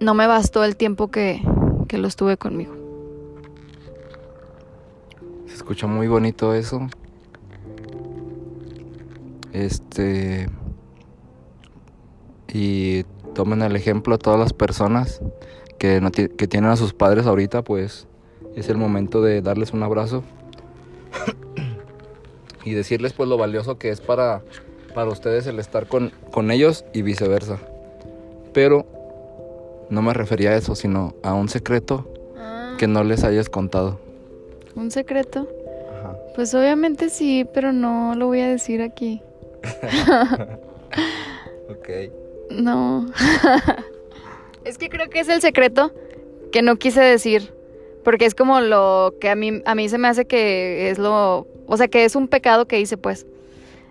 no 0.00 0.14
me 0.14 0.26
bastó 0.26 0.64
el 0.64 0.76
tiempo 0.76 1.10
que, 1.10 1.42
que 1.86 1.98
los 1.98 2.16
tuve 2.16 2.36
conmigo. 2.36 2.74
Se 5.46 5.54
escucha 5.54 5.86
muy 5.86 6.08
bonito 6.08 6.54
eso. 6.54 6.88
Este. 9.52 10.48
Y 12.52 13.04
tomen 13.34 13.62
el 13.62 13.76
ejemplo 13.76 14.14
a 14.14 14.18
todas 14.18 14.38
las 14.38 14.52
personas 14.52 15.20
que, 16.12 16.28
que 16.28 16.46
tienen 16.46 16.70
a 16.70 16.76
sus 16.76 16.94
padres 16.94 17.26
ahorita, 17.26 17.62
pues 17.62 18.06
es 18.56 18.68
el 18.68 18.76
momento 18.76 19.22
de 19.22 19.42
darles 19.42 19.72
un 19.72 19.82
abrazo 19.82 20.22
y 22.64 22.72
decirles 22.72 23.12
pues 23.12 23.28
lo 23.28 23.36
valioso 23.36 23.78
que 23.78 23.90
es 23.90 24.00
para, 24.00 24.42
para 24.94 25.10
ustedes 25.10 25.46
el 25.46 25.58
estar 25.58 25.86
con, 25.86 26.12
con 26.30 26.50
ellos 26.50 26.84
y 26.92 27.02
viceversa. 27.02 27.58
Pero 28.52 28.86
no 29.90 30.02
me 30.02 30.14
refería 30.14 30.50
a 30.50 30.56
eso, 30.56 30.74
sino 30.74 31.14
a 31.22 31.34
un 31.34 31.48
secreto 31.48 32.08
ah. 32.38 32.76
que 32.78 32.86
no 32.86 33.04
les 33.04 33.24
hayas 33.24 33.48
contado. 33.48 33.98
¿Un 34.74 34.90
secreto? 34.90 35.48
Ajá. 36.00 36.16
Pues 36.34 36.54
obviamente 36.54 37.10
sí, 37.10 37.46
pero 37.52 37.72
no 37.72 38.14
lo 38.14 38.26
voy 38.26 38.40
a 38.40 38.48
decir 38.48 38.82
aquí. 38.82 39.20
ok. 41.70 41.88
No. 42.50 43.06
es 44.64 44.78
que 44.78 44.88
creo 44.88 45.08
que 45.10 45.20
es 45.20 45.28
el 45.28 45.40
secreto 45.40 45.92
que 46.52 46.62
no 46.62 46.76
quise 46.76 47.00
decir. 47.00 47.52
Porque 48.02 48.26
es 48.26 48.34
como 48.34 48.60
lo 48.60 49.14
que 49.20 49.30
a 49.30 49.34
mí, 49.34 49.62
a 49.64 49.74
mí 49.74 49.88
se 49.88 49.96
me 49.96 50.08
hace 50.08 50.26
que 50.26 50.90
es 50.90 50.98
lo 50.98 51.46
o 51.66 51.76
sea, 51.76 51.88
que 51.88 52.04
es 52.04 52.16
un 52.16 52.28
pecado 52.28 52.66
que 52.66 52.80
hice, 52.80 52.96
pues. 52.96 53.26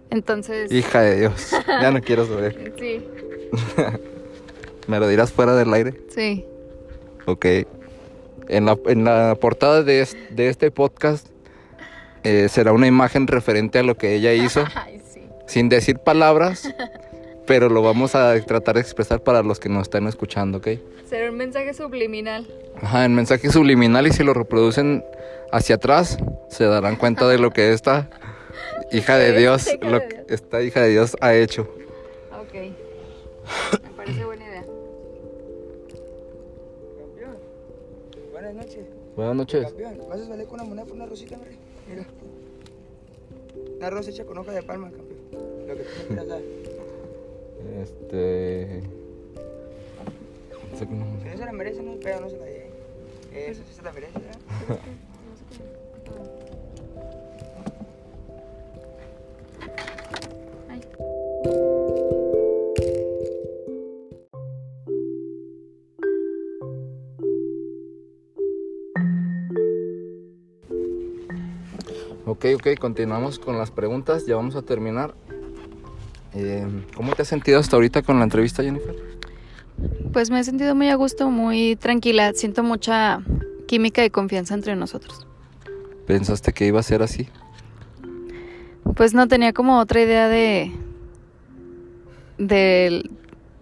Entonces. 0.09 0.71
Hija 0.71 1.01
de 1.01 1.19
Dios. 1.19 1.51
Ya 1.67 1.91
no 1.91 2.01
quiero 2.01 2.25
saber. 2.25 2.73
sí. 2.79 3.05
¿Me 4.88 4.99
lo 4.99 5.07
dirás 5.07 5.31
fuera 5.31 5.55
del 5.55 5.73
aire? 5.73 5.93
Sí. 6.13 6.45
Ok. 7.25 7.45
En 8.49 8.65
la, 8.65 8.77
en 8.86 9.05
la 9.05 9.38
portada 9.39 9.83
de, 9.83 10.07
de 10.31 10.49
este 10.49 10.69
podcast 10.69 11.27
eh, 12.23 12.49
será 12.49 12.73
una 12.73 12.88
imagen 12.88 13.27
referente 13.27 13.79
a 13.79 13.83
lo 13.83 13.95
que 13.95 14.13
ella 14.15 14.33
hizo. 14.33 14.65
Ay, 14.75 15.01
sí. 15.12 15.21
Sin 15.47 15.69
decir 15.69 15.99
palabras, 15.99 16.69
pero 17.45 17.69
lo 17.69 17.82
vamos 17.82 18.15
a 18.15 18.39
tratar 18.41 18.75
de 18.75 18.82
expresar 18.82 19.21
para 19.21 19.43
los 19.43 19.60
que 19.60 19.69
nos 19.69 19.84
están 19.84 20.08
escuchando, 20.08 20.60
¿ok? 20.60 20.67
Será 21.06 21.29
un 21.29 21.38
mensaje 21.38 21.73
subliminal. 21.73 22.47
Ajá, 22.82 23.06
el 23.06 23.12
mensaje 23.12 23.51
subliminal 23.51 24.08
y 24.08 24.12
si 24.12 24.23
lo 24.23 24.34
reproducen 24.34 25.03
hacia 25.51 25.75
atrás, 25.75 26.17
se 26.49 26.65
darán 26.65 26.95
cuenta 26.95 27.27
de 27.27 27.38
lo 27.38 27.51
que 27.51 27.73
esta 27.73 28.10
hija 28.91 29.17
de 29.17 29.34
Dios, 29.38 29.67
lo 29.82 29.99
que 29.99 30.25
esta 30.29 30.62
hija 30.62 30.82
de 30.82 30.89
Dios 30.89 31.15
ha 31.21 31.36
hecho. 31.36 31.63
Ok. 32.39 32.53
Me 33.84 33.89
parece 33.95 34.25
buena 34.25 34.45
idea. 34.45 34.65
Campeón. 36.97 37.38
Buenas 38.32 38.53
noches. 38.56 38.86
Buenas 39.15 39.36
noches. 39.36 39.63
Campeón, 39.65 39.99
¿vas 40.10 40.21
a 40.21 40.27
salir 40.27 40.45
con 40.45 40.56
una 40.56 40.63
moneda 40.63 40.86
por 40.86 40.95
una 40.95 41.06
rosita, 41.06 41.38
Mira. 41.89 42.06
Una 43.77 43.89
rosa 43.89 44.10
hecha 44.10 44.23
con 44.23 44.38
hoja 44.38 44.53
de 44.53 44.63
palma, 44.63 44.89
campeón. 44.89 45.67
Lo 45.67 45.75
que 45.75 45.84
tú 45.84 46.08
quieras 46.08 46.27
dar. 46.27 46.41
Este. 47.82 48.84
Si 50.78 50.86
no 50.86 51.38
se 51.38 51.45
la 51.45 51.52
merece, 51.52 51.82
no 51.82 51.95
pero 52.02 52.21
no 52.21 52.30
se 52.30 52.38
la 52.38 52.45
lleve. 52.45 52.71
Eso 53.34 53.62
sí 53.67 53.73
se 53.73 53.82
la 53.82 53.91
merece, 53.91 54.19
¿verdad? 54.19 54.80
Ok, 72.26 72.45
ok, 72.56 72.80
continuamos 72.80 73.38
con 73.39 73.58
las 73.58 73.71
preguntas, 73.71 74.26
ya 74.26 74.36
vamos 74.36 74.56
a 74.56 74.63
terminar. 74.63 75.13
Eh, 76.36 76.67
¿Cómo 76.96 77.13
te 77.13 77.22
has 77.22 77.28
sentido 77.28 77.60
hasta 77.60 77.76
ahorita 77.76 78.02
con 78.02 78.17
la 78.17 78.24
entrevista, 78.24 78.63
Jennifer? 78.63 78.96
Pues 80.12 80.30
me 80.30 80.39
he 80.39 80.43
sentido 80.43 80.76
muy 80.76 80.89
a 80.89 80.96
gusto, 80.96 81.30
muy 81.30 81.76
tranquila, 81.76 82.34
siento 82.34 82.63
mucha 82.63 83.22
química 83.67 84.04
y 84.06 84.10
confianza 84.10 84.54
entre 84.54 84.76
nosotros. 84.76 85.28
¿Pensaste 86.06 86.54
que 86.54 86.65
iba 86.65 86.80
a 86.80 86.84
ser 86.84 87.02
así? 87.02 87.28
Pues 88.96 89.13
no 89.13 89.28
tenía 89.28 89.54
como 89.54 89.80
otra 89.80 90.02
idea 90.02 90.28
de, 90.28 90.72
de, 92.38 93.10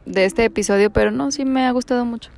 de 0.05 0.25
este 0.25 0.45
episodio, 0.45 0.91
pero 0.91 1.11
no, 1.11 1.31
sí 1.31 1.45
me 1.45 1.65
ha 1.65 1.71
gustado 1.71 2.03
mucho. 2.05 2.29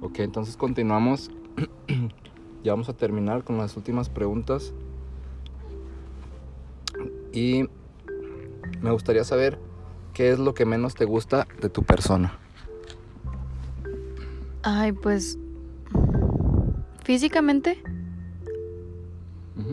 Ok, 0.00 0.20
entonces 0.20 0.56
continuamos. 0.56 1.30
ya 2.64 2.72
vamos 2.72 2.88
a 2.88 2.94
terminar 2.94 3.44
con 3.44 3.58
las 3.58 3.76
últimas 3.76 4.08
preguntas. 4.08 4.72
Y 7.32 7.68
me 8.82 8.90
gustaría 8.90 9.24
saber 9.24 9.58
qué 10.14 10.30
es 10.30 10.38
lo 10.38 10.54
que 10.54 10.64
menos 10.64 10.94
te 10.94 11.04
gusta 11.04 11.46
de 11.60 11.68
tu 11.68 11.82
persona. 11.82 12.38
Ay, 14.62 14.92
pues. 14.92 15.38
¿Físicamente 17.04 17.82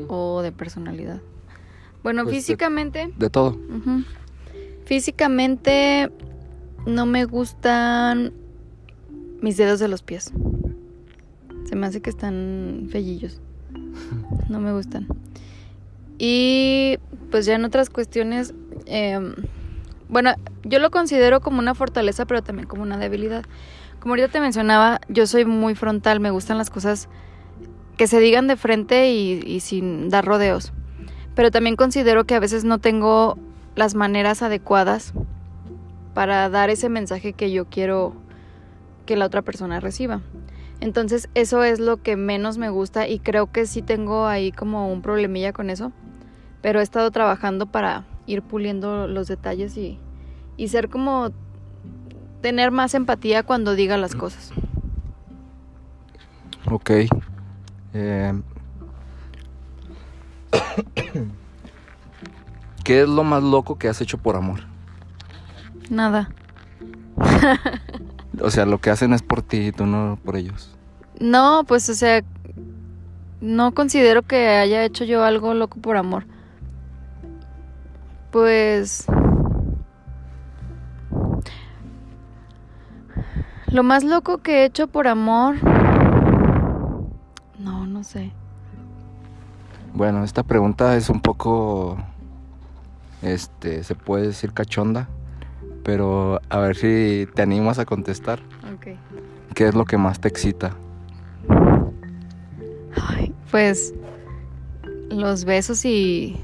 o 0.08 0.42
de 0.42 0.52
personalidad? 0.52 1.22
Bueno, 2.04 2.24
Pues 2.24 2.38
físicamente. 2.38 3.14
De 3.18 3.30
todo. 3.30 3.58
Físicamente 4.86 6.12
no 6.86 7.06
me 7.06 7.26
gustan 7.26 8.34
mis 9.42 9.58
dedos 9.58 9.80
de 9.80 9.88
los 9.88 10.02
pies. 10.04 10.32
Se 11.66 11.76
me 11.76 11.86
hace 11.86 12.02
que 12.02 12.10
están 12.10 12.88
fellillos. 12.92 13.42
No 14.50 14.62
me 14.62 14.72
gustan. 14.72 15.08
Y 16.18 16.98
pues 17.30 17.46
ya 17.46 17.56
en 17.56 17.66
otras 17.66 17.90
cuestiones, 17.90 18.54
em, 18.88 19.34
bueno, 20.10 20.34
yo 20.64 20.80
lo 20.80 20.92
considero 20.92 21.42
como 21.42 21.60
una 21.60 21.76
fortaleza, 21.76 22.26
pero 22.26 22.42
también 22.42 22.68
como 22.68 22.84
una 22.84 22.98
debilidad. 22.98 23.44
Como 24.00 24.14
ahorita 24.14 24.30
te 24.30 24.40
mencionaba, 24.40 25.02
yo 25.10 25.28
soy 25.28 25.46
muy 25.46 25.76
frontal, 25.76 26.20
me 26.20 26.32
gustan 26.32 26.58
las 26.58 26.70
cosas 26.70 27.10
que 27.98 28.08
se 28.08 28.20
digan 28.20 28.48
de 28.48 28.56
frente 28.56 29.12
y, 29.12 29.42
y 29.46 29.60
sin 29.60 30.10
dar 30.10 30.26
rodeos. 30.26 30.72
Pero 31.36 31.52
también 31.52 31.76
considero 31.76 32.26
que 32.26 32.36
a 32.36 32.40
veces 32.40 32.64
no 32.64 32.80
tengo 32.80 33.38
las 33.76 33.96
maneras 33.96 34.42
adecuadas 34.42 35.14
para 36.14 36.50
dar 36.50 36.70
ese 36.70 36.90
mensaje 36.90 37.34
que 37.34 37.52
yo 37.52 37.66
quiero 37.66 38.16
que 39.06 39.16
la 39.16 39.26
otra 39.26 39.42
persona 39.42 39.80
reciba. 39.80 40.22
Entonces 40.80 41.30
eso 41.34 41.64
es 41.64 41.80
lo 41.80 41.98
que 41.98 42.16
menos 42.16 42.58
me 42.58 42.70
gusta 42.70 43.08
y 43.08 43.20
creo 43.20 43.52
que 43.52 43.66
sí 43.66 43.82
tengo 43.82 44.28
ahí 44.28 44.52
como 44.52 44.92
un 44.92 45.02
problemilla 45.02 45.54
con 45.54 45.70
eso. 45.70 45.92
Pero 46.62 46.80
he 46.80 46.84
estado 46.84 47.10
trabajando 47.12 47.66
para 47.68 48.06
ir 48.28 48.44
puliendo 48.44 49.08
los 49.08 49.28
detalles 49.28 49.76
y, 49.78 49.98
y 50.56 50.68
ser 50.68 50.90
como 50.90 51.32
tener 52.42 52.70
más 52.72 52.94
empatía 52.94 53.42
cuando 53.44 53.74
diga 53.74 53.98
las 53.98 54.14
cosas. 54.14 54.52
Ok. 56.70 56.92
Eh, 57.94 58.34
¿Qué 62.84 63.02
es 63.02 63.10
lo 63.10 63.24
más 63.24 63.42
loco 63.42 63.78
que 63.78 63.88
has 63.88 64.00
hecho 64.02 64.18
por 64.18 64.36
amor? 64.36 64.60
Nada. 65.90 66.30
O 68.40 68.52
sea, 68.52 68.66
lo 68.68 68.80
que 68.80 68.92
hacen 68.92 69.14
es 69.14 69.24
por 69.24 69.42
ti 69.42 69.58
y 69.58 69.72
tú 69.72 69.88
no 69.88 70.20
por 70.24 70.36
ellos. 70.36 70.70
No, 71.20 71.64
pues 71.68 71.90
o 71.90 71.96
sea, 71.96 72.24
no 73.42 73.74
considero 73.74 74.22
que 74.22 74.48
haya 74.50 74.84
hecho 74.84 75.06
yo 75.06 75.24
algo 75.24 75.54
loco 75.54 75.80
por 75.80 75.98
amor. 75.98 76.26
Pues... 78.32 79.06
Lo 83.72 83.84
más 83.84 84.04
loco 84.04 84.40
que 84.40 84.62
he 84.62 84.66
hecho 84.66 84.88
por 84.88 85.08
amor... 85.08 85.56
No, 87.60 87.86
no 87.86 88.04
sé. 88.04 88.32
Bueno, 89.94 90.24
esta 90.24 90.44
pregunta 90.44 90.96
es 90.96 91.10
un 91.10 91.22
poco, 91.22 91.98
este, 93.22 93.84
se 93.84 93.96
puede 93.96 94.28
decir 94.28 94.54
cachonda, 94.54 95.10
pero 95.84 96.40
a 96.50 96.60
ver 96.60 96.76
si 96.76 97.28
te 97.34 97.42
animas 97.42 97.80
a 97.80 97.86
contestar. 97.86 98.40
Ok. 98.74 98.88
¿Qué 99.56 99.68
es 99.68 99.74
lo 99.74 99.86
que 99.86 99.98
más 99.98 100.20
te 100.20 100.28
excita? 100.28 100.76
Ay, 102.96 103.34
pues 103.50 103.94
los 105.10 105.46
besos 105.46 105.84
y... 105.84 106.40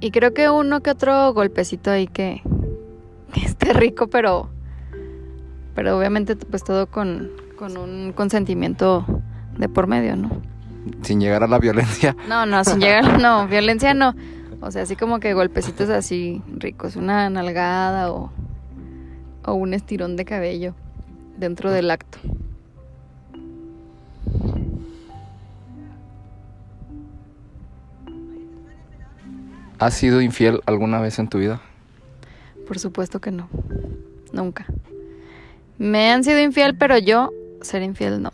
Y 0.00 0.10
creo 0.10 0.34
que 0.34 0.50
uno 0.50 0.82
que 0.82 0.90
otro 0.90 1.32
golpecito 1.32 1.90
ahí 1.90 2.06
que, 2.06 2.42
que 3.32 3.40
esté 3.40 3.72
rico, 3.72 4.08
pero... 4.08 4.50
Pero 5.74 5.98
obviamente 5.98 6.36
pues 6.36 6.64
todo 6.64 6.86
con, 6.86 7.30
con 7.58 7.76
un 7.76 8.12
consentimiento 8.12 9.04
de 9.58 9.68
por 9.68 9.86
medio, 9.86 10.16
¿no? 10.16 10.30
Sin 11.02 11.20
llegar 11.20 11.42
a 11.42 11.46
la 11.46 11.58
violencia. 11.58 12.16
No, 12.28 12.46
no, 12.46 12.64
sin 12.64 12.80
llegar, 12.80 13.20
no, 13.20 13.46
violencia 13.46 13.92
no. 13.92 14.14
O 14.60 14.70
sea, 14.70 14.82
así 14.82 14.96
como 14.96 15.20
que 15.20 15.34
golpecitos 15.34 15.90
así 15.90 16.42
ricos, 16.48 16.96
una 16.96 17.28
nalgada 17.28 18.10
o, 18.10 18.32
o 19.44 19.54
un 19.54 19.74
estirón 19.74 20.16
de 20.16 20.24
cabello 20.24 20.74
dentro 21.36 21.70
del 21.70 21.90
acto. 21.90 22.18
¿Has 29.78 29.92
sido 29.92 30.22
infiel 30.22 30.62
alguna 30.64 31.00
vez 31.02 31.18
en 31.18 31.28
tu 31.28 31.38
vida? 31.38 31.60
Por 32.66 32.78
supuesto 32.78 33.20
que 33.20 33.30
no. 33.30 33.48
Nunca. 34.32 34.64
Me 35.76 36.10
han 36.10 36.24
sido 36.24 36.40
infiel, 36.40 36.76
pero 36.78 36.96
yo 36.96 37.30
ser 37.60 37.82
infiel 37.82 38.22
no. 38.22 38.30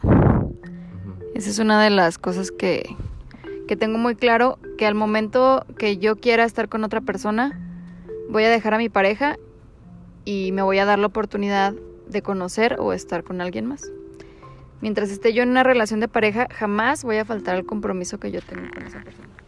Esa 1.35 1.51
es 1.51 1.59
una 1.59 1.83
de 1.83 1.91
las 1.91 2.17
cosas 2.19 2.53
que, 2.53 2.97
que 3.67 3.77
tengo 3.77 3.99
muy 3.99 4.15
claro, 4.15 4.61
que 4.79 4.87
al 4.87 4.95
momento 4.95 5.67
que 5.79 5.99
yo 5.99 6.15
quiera 6.15 6.45
estar 6.45 6.69
con 6.69 6.85
otra 6.85 7.01
persona, 7.01 7.59
voy 8.31 8.45
a 8.45 8.51
dejar 8.51 8.75
a 8.75 8.79
mi 8.79 8.89
pareja 8.89 9.37
y 10.25 10.53
me 10.53 10.63
voy 10.63 10.79
a 10.79 10.85
dar 10.85 11.01
la 11.01 11.09
oportunidad 11.09 11.75
de 12.09 12.23
conocer 12.23 12.77
o 12.79 12.93
estar 12.93 13.25
con 13.25 13.41
alguien 13.41 13.67
más. 13.67 13.91
Mientras 14.81 15.11
esté 15.11 15.33
yo 15.33 15.43
en 15.43 15.51
una 15.51 15.65
relación 15.65 15.99
de 15.99 16.07
pareja, 16.07 16.47
jamás 16.53 17.03
voy 17.03 17.17
a 17.17 17.25
faltar 17.25 17.57
al 17.57 17.65
compromiso 17.65 18.21
que 18.21 18.31
yo 18.31 18.41
tengo 18.43 18.69
con 18.73 18.87
esa 18.87 19.03
persona. 19.03 19.42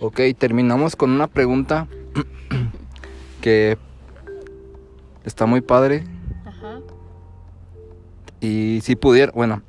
Ok, 0.00 0.20
terminamos 0.38 0.94
con 0.96 1.10
una 1.10 1.26
pregunta 1.26 1.88
que 3.40 3.76
está 5.24 5.46
muy 5.46 5.60
padre. 5.60 6.04
Ajá. 6.44 6.80
Y 8.40 8.80
si 8.82 8.94
pudiera, 8.96 9.32
bueno, 9.32 9.62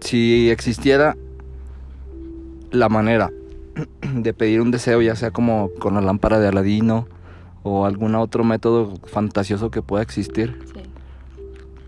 si 0.00 0.48
existiera 0.50 1.16
la 2.70 2.88
manera 2.88 3.30
de 4.14 4.32
pedir 4.32 4.62
un 4.62 4.70
deseo, 4.70 5.02
ya 5.02 5.14
sea 5.14 5.30
como 5.30 5.70
con 5.78 5.94
la 5.94 6.00
lámpara 6.00 6.38
de 6.40 6.48
Aladino 6.48 7.06
o 7.62 7.84
algún 7.84 8.14
otro 8.14 8.44
método 8.44 8.94
fantasioso 9.04 9.70
que 9.70 9.82
pueda 9.82 10.02
existir, 10.02 10.58
Sí. 10.72 10.80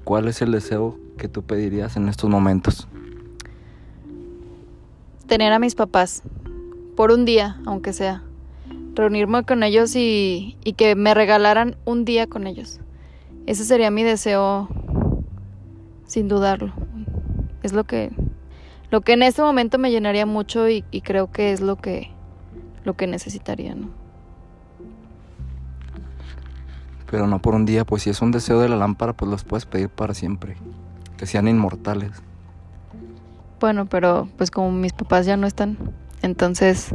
¿cuál 0.05 0.29
es 0.29 0.43
el 0.43 0.53
deseo 0.53 0.99
que 1.17 1.29
tú 1.29 1.43
pedirías 1.43 1.97
en 1.97 2.09
estos 2.09 2.29
momentos? 2.29 2.87
tener 5.27 5.53
a 5.53 5.59
mis 5.59 5.75
papás 5.75 6.23
por 6.99 7.13
un 7.13 7.25
día, 7.25 7.61
aunque 7.65 7.93
sea. 7.93 8.25
Reunirme 8.97 9.45
con 9.45 9.63
ellos 9.63 9.95
y, 9.95 10.57
y 10.65 10.73
que 10.73 10.97
me 10.97 11.15
regalaran 11.15 11.77
un 11.85 12.05
día 12.05 12.27
con 12.27 12.49
ellos. 12.49 12.81
Ese 13.47 13.65
sería 13.65 13.93
mi 13.93 14.03
deseo, 14.03 14.69
sin 16.09 16.27
dudarlo. 16.27 16.73
Es 17.63 17.73
lo 17.73 17.85
que, 17.85 18.11
lo 18.91 19.03
que 19.03 19.13
en 19.13 19.23
este 19.23 19.43
momento 19.43 19.79
me 19.79 19.93
llenaría 19.93 20.27
mucho 20.27 20.69
y, 20.69 20.85
y 20.91 21.03
creo 21.03 21.31
que 21.31 21.53
es 21.53 21.61
lo 21.61 21.77
que, 21.77 22.11
lo 22.83 22.95
que 22.95 23.07
necesitaría, 23.07 23.77
¿no? 23.77 23.91
Pero 27.09 27.29
no 27.29 27.41
por 27.41 27.55
un 27.55 27.65
día, 27.65 27.85
pues 27.85 28.03
si 28.03 28.11
es 28.11 28.21
un 28.23 28.33
deseo 28.33 28.59
de 28.59 28.69
la 28.69 28.77
lámpara, 28.77 29.13
pues 29.13 29.31
los 29.31 29.45
puedes 29.45 29.67
pedir 29.67 29.89
para 29.89 30.15
siempre. 30.15 30.57
Que 31.17 31.27
sean 31.27 31.47
inmortales. 31.47 32.11
Bueno, 33.61 33.87
pero 33.87 34.29
pues 34.37 34.51
como 34.51 34.73
mis 34.73 34.95
papás 34.95 35.27
ya 35.27 35.37
no 35.37 35.47
están, 35.47 35.79
entonces 36.23 36.95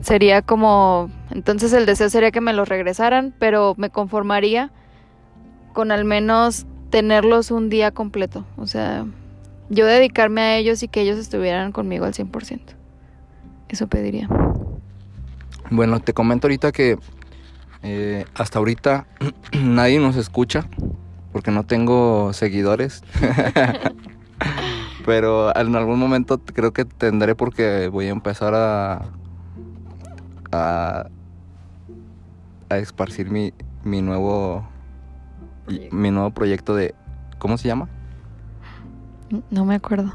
sería 0.00 0.42
como, 0.42 1.10
entonces 1.30 1.72
el 1.72 1.86
deseo 1.86 2.08
sería 2.08 2.30
que 2.30 2.40
me 2.40 2.52
los 2.52 2.68
regresaran, 2.68 3.34
pero 3.38 3.74
me 3.76 3.90
conformaría 3.90 4.70
con 5.72 5.92
al 5.92 6.04
menos 6.04 6.66
tenerlos 6.90 7.50
un 7.50 7.68
día 7.68 7.90
completo, 7.90 8.44
o 8.56 8.66
sea, 8.66 9.06
yo 9.70 9.86
dedicarme 9.86 10.40
a 10.42 10.56
ellos 10.56 10.82
y 10.82 10.88
que 10.88 11.00
ellos 11.00 11.18
estuvieran 11.18 11.72
conmigo 11.72 12.04
al 12.04 12.12
100%. 12.12 12.60
Eso 13.68 13.86
pediría. 13.86 14.28
Bueno, 15.70 16.00
te 16.00 16.12
comento 16.12 16.46
ahorita 16.46 16.72
que 16.72 16.98
eh, 17.82 18.26
hasta 18.34 18.58
ahorita 18.58 19.06
nadie 19.58 19.98
nos 19.98 20.16
escucha 20.16 20.68
porque 21.32 21.50
no 21.50 21.64
tengo 21.64 22.32
seguidores. 22.34 23.02
Pero 25.04 25.54
en 25.56 25.74
algún 25.76 25.98
momento 25.98 26.38
creo 26.38 26.72
que 26.72 26.84
tendré 26.84 27.34
porque 27.34 27.88
voy 27.88 28.06
a 28.06 28.10
empezar 28.10 28.54
a 28.54 29.02
a, 30.52 31.06
a 32.68 32.76
esparcir 32.76 33.30
mi, 33.30 33.52
mi 33.84 34.02
nuevo 34.02 34.68
Proyecto. 35.64 35.96
mi 35.96 36.10
nuevo 36.10 36.30
proyecto 36.30 36.74
de 36.74 36.94
¿cómo 37.38 37.56
se 37.56 37.68
llama? 37.68 37.88
No 39.50 39.64
me 39.64 39.76
acuerdo. 39.76 40.12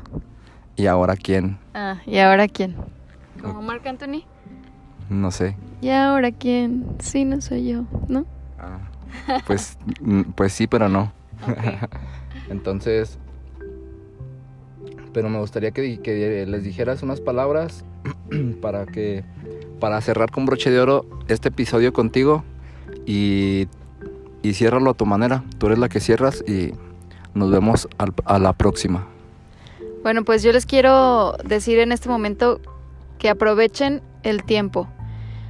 Y 0.75 0.85
ahora 0.85 1.15
quién, 1.15 1.57
Ah, 1.73 1.97
¿y 2.05 2.19
ahora 2.19 2.47
quién? 2.47 2.75
¿Como 3.41 3.61
Marc 3.63 3.85
Anthony? 3.87 4.23
no 5.09 5.31
sé. 5.31 5.55
¿Y 5.81 5.89
ahora 5.89 6.31
quién? 6.31 6.85
Sí, 6.99 7.25
no 7.25 7.41
soy 7.41 7.67
yo, 7.67 7.85
¿no? 8.07 8.25
Ah, 8.59 8.77
Pues 9.47 9.77
pues 10.35 10.53
sí, 10.53 10.67
pero 10.67 10.87
no. 10.89 11.11
Entonces, 12.49 13.17
pero 15.17 15.29
me 15.29 15.39
gustaría 15.39 15.71
que, 15.71 16.45
les 16.47 16.63
dijeras 16.63 17.01
unas 17.01 17.21
palabras 17.21 17.83
para 18.61 18.85
que 18.85 19.23
para 19.79 19.99
cerrar 19.99 20.29
con 20.29 20.45
broche 20.45 20.69
de 20.69 20.79
oro 20.79 21.07
este 21.27 21.47
episodio 21.47 21.91
contigo 21.91 22.43
y, 23.07 23.67
y 24.43 24.53
ciérralo 24.53 24.91
a 24.91 24.93
tu 24.93 25.07
manera. 25.07 25.43
Tú 25.57 25.65
eres 25.65 25.79
la 25.79 25.89
que 25.89 26.01
cierras 26.01 26.43
y 26.47 26.73
nos 27.33 27.49
vemos 27.49 27.87
a 27.97 28.37
la 28.37 28.53
próxima. 28.53 29.07
Bueno, 30.03 30.23
pues 30.23 30.43
yo 30.43 30.51
les 30.51 30.67
quiero 30.67 31.35
decir 31.43 31.79
en 31.79 31.91
este 31.91 32.09
momento 32.09 32.61
que 33.17 33.29
aprovechen 33.29 34.03
el 34.21 34.43
tiempo. 34.43 34.87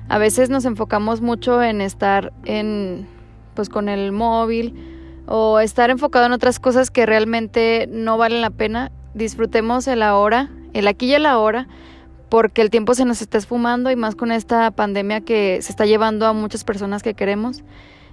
A 0.07 0.17
veces 0.17 0.49
nos 0.49 0.63
enfocamos 0.63 1.19
mucho 1.19 1.61
en 1.61 1.81
estar 1.81 2.31
en 2.45 3.05
pues 3.53 3.67
con 3.67 3.89
el 3.89 4.13
móvil 4.13 5.21
o 5.25 5.59
estar 5.59 5.89
enfocado 5.89 6.25
en 6.25 6.31
otras 6.31 6.57
cosas 6.57 6.89
que 6.89 7.05
realmente 7.05 7.89
no 7.91 8.17
valen 8.17 8.39
la 8.39 8.51
pena. 8.51 8.93
Disfrutemos 9.17 9.87
el 9.87 10.03
ahora, 10.03 10.51
el 10.73 10.87
aquí 10.87 11.07
y 11.07 11.15
el 11.15 11.25
ahora, 11.25 11.67
porque 12.29 12.61
el 12.61 12.69
tiempo 12.69 12.93
se 12.93 13.03
nos 13.03 13.21
está 13.21 13.39
esfumando 13.39 13.89
y 13.89 13.95
más 13.95 14.13
con 14.13 14.31
esta 14.31 14.69
pandemia 14.69 15.21
que 15.21 15.59
se 15.63 15.71
está 15.71 15.87
llevando 15.87 16.27
a 16.27 16.33
muchas 16.33 16.63
personas 16.63 17.01
que 17.01 17.15
queremos. 17.15 17.63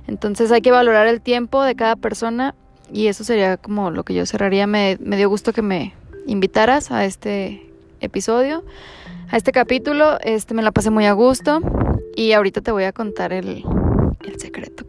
Entonces 0.06 0.50
hay 0.50 0.62
que 0.62 0.70
valorar 0.70 1.06
el 1.06 1.20
tiempo 1.20 1.62
de 1.62 1.74
cada 1.74 1.96
persona 1.96 2.54
y 2.90 3.08
eso 3.08 3.22
sería 3.22 3.58
como 3.58 3.90
lo 3.90 4.02
que 4.02 4.14
yo 4.14 4.24
cerraría. 4.24 4.66
Me, 4.66 4.96
me 4.98 5.18
dio 5.18 5.28
gusto 5.28 5.52
que 5.52 5.60
me 5.60 5.92
invitaras 6.26 6.90
a 6.90 7.04
este 7.04 7.70
episodio, 8.00 8.64
a 9.30 9.36
este 9.36 9.52
capítulo. 9.52 10.18
Este 10.22 10.54
me 10.54 10.62
la 10.62 10.72
pasé 10.72 10.88
muy 10.88 11.04
a 11.04 11.12
gusto 11.12 11.60
y 12.16 12.32
ahorita 12.32 12.62
te 12.62 12.72
voy 12.72 12.84
a 12.84 12.92
contar 12.92 13.34
el, 13.34 13.62
el 14.26 14.40
secreto. 14.40 14.86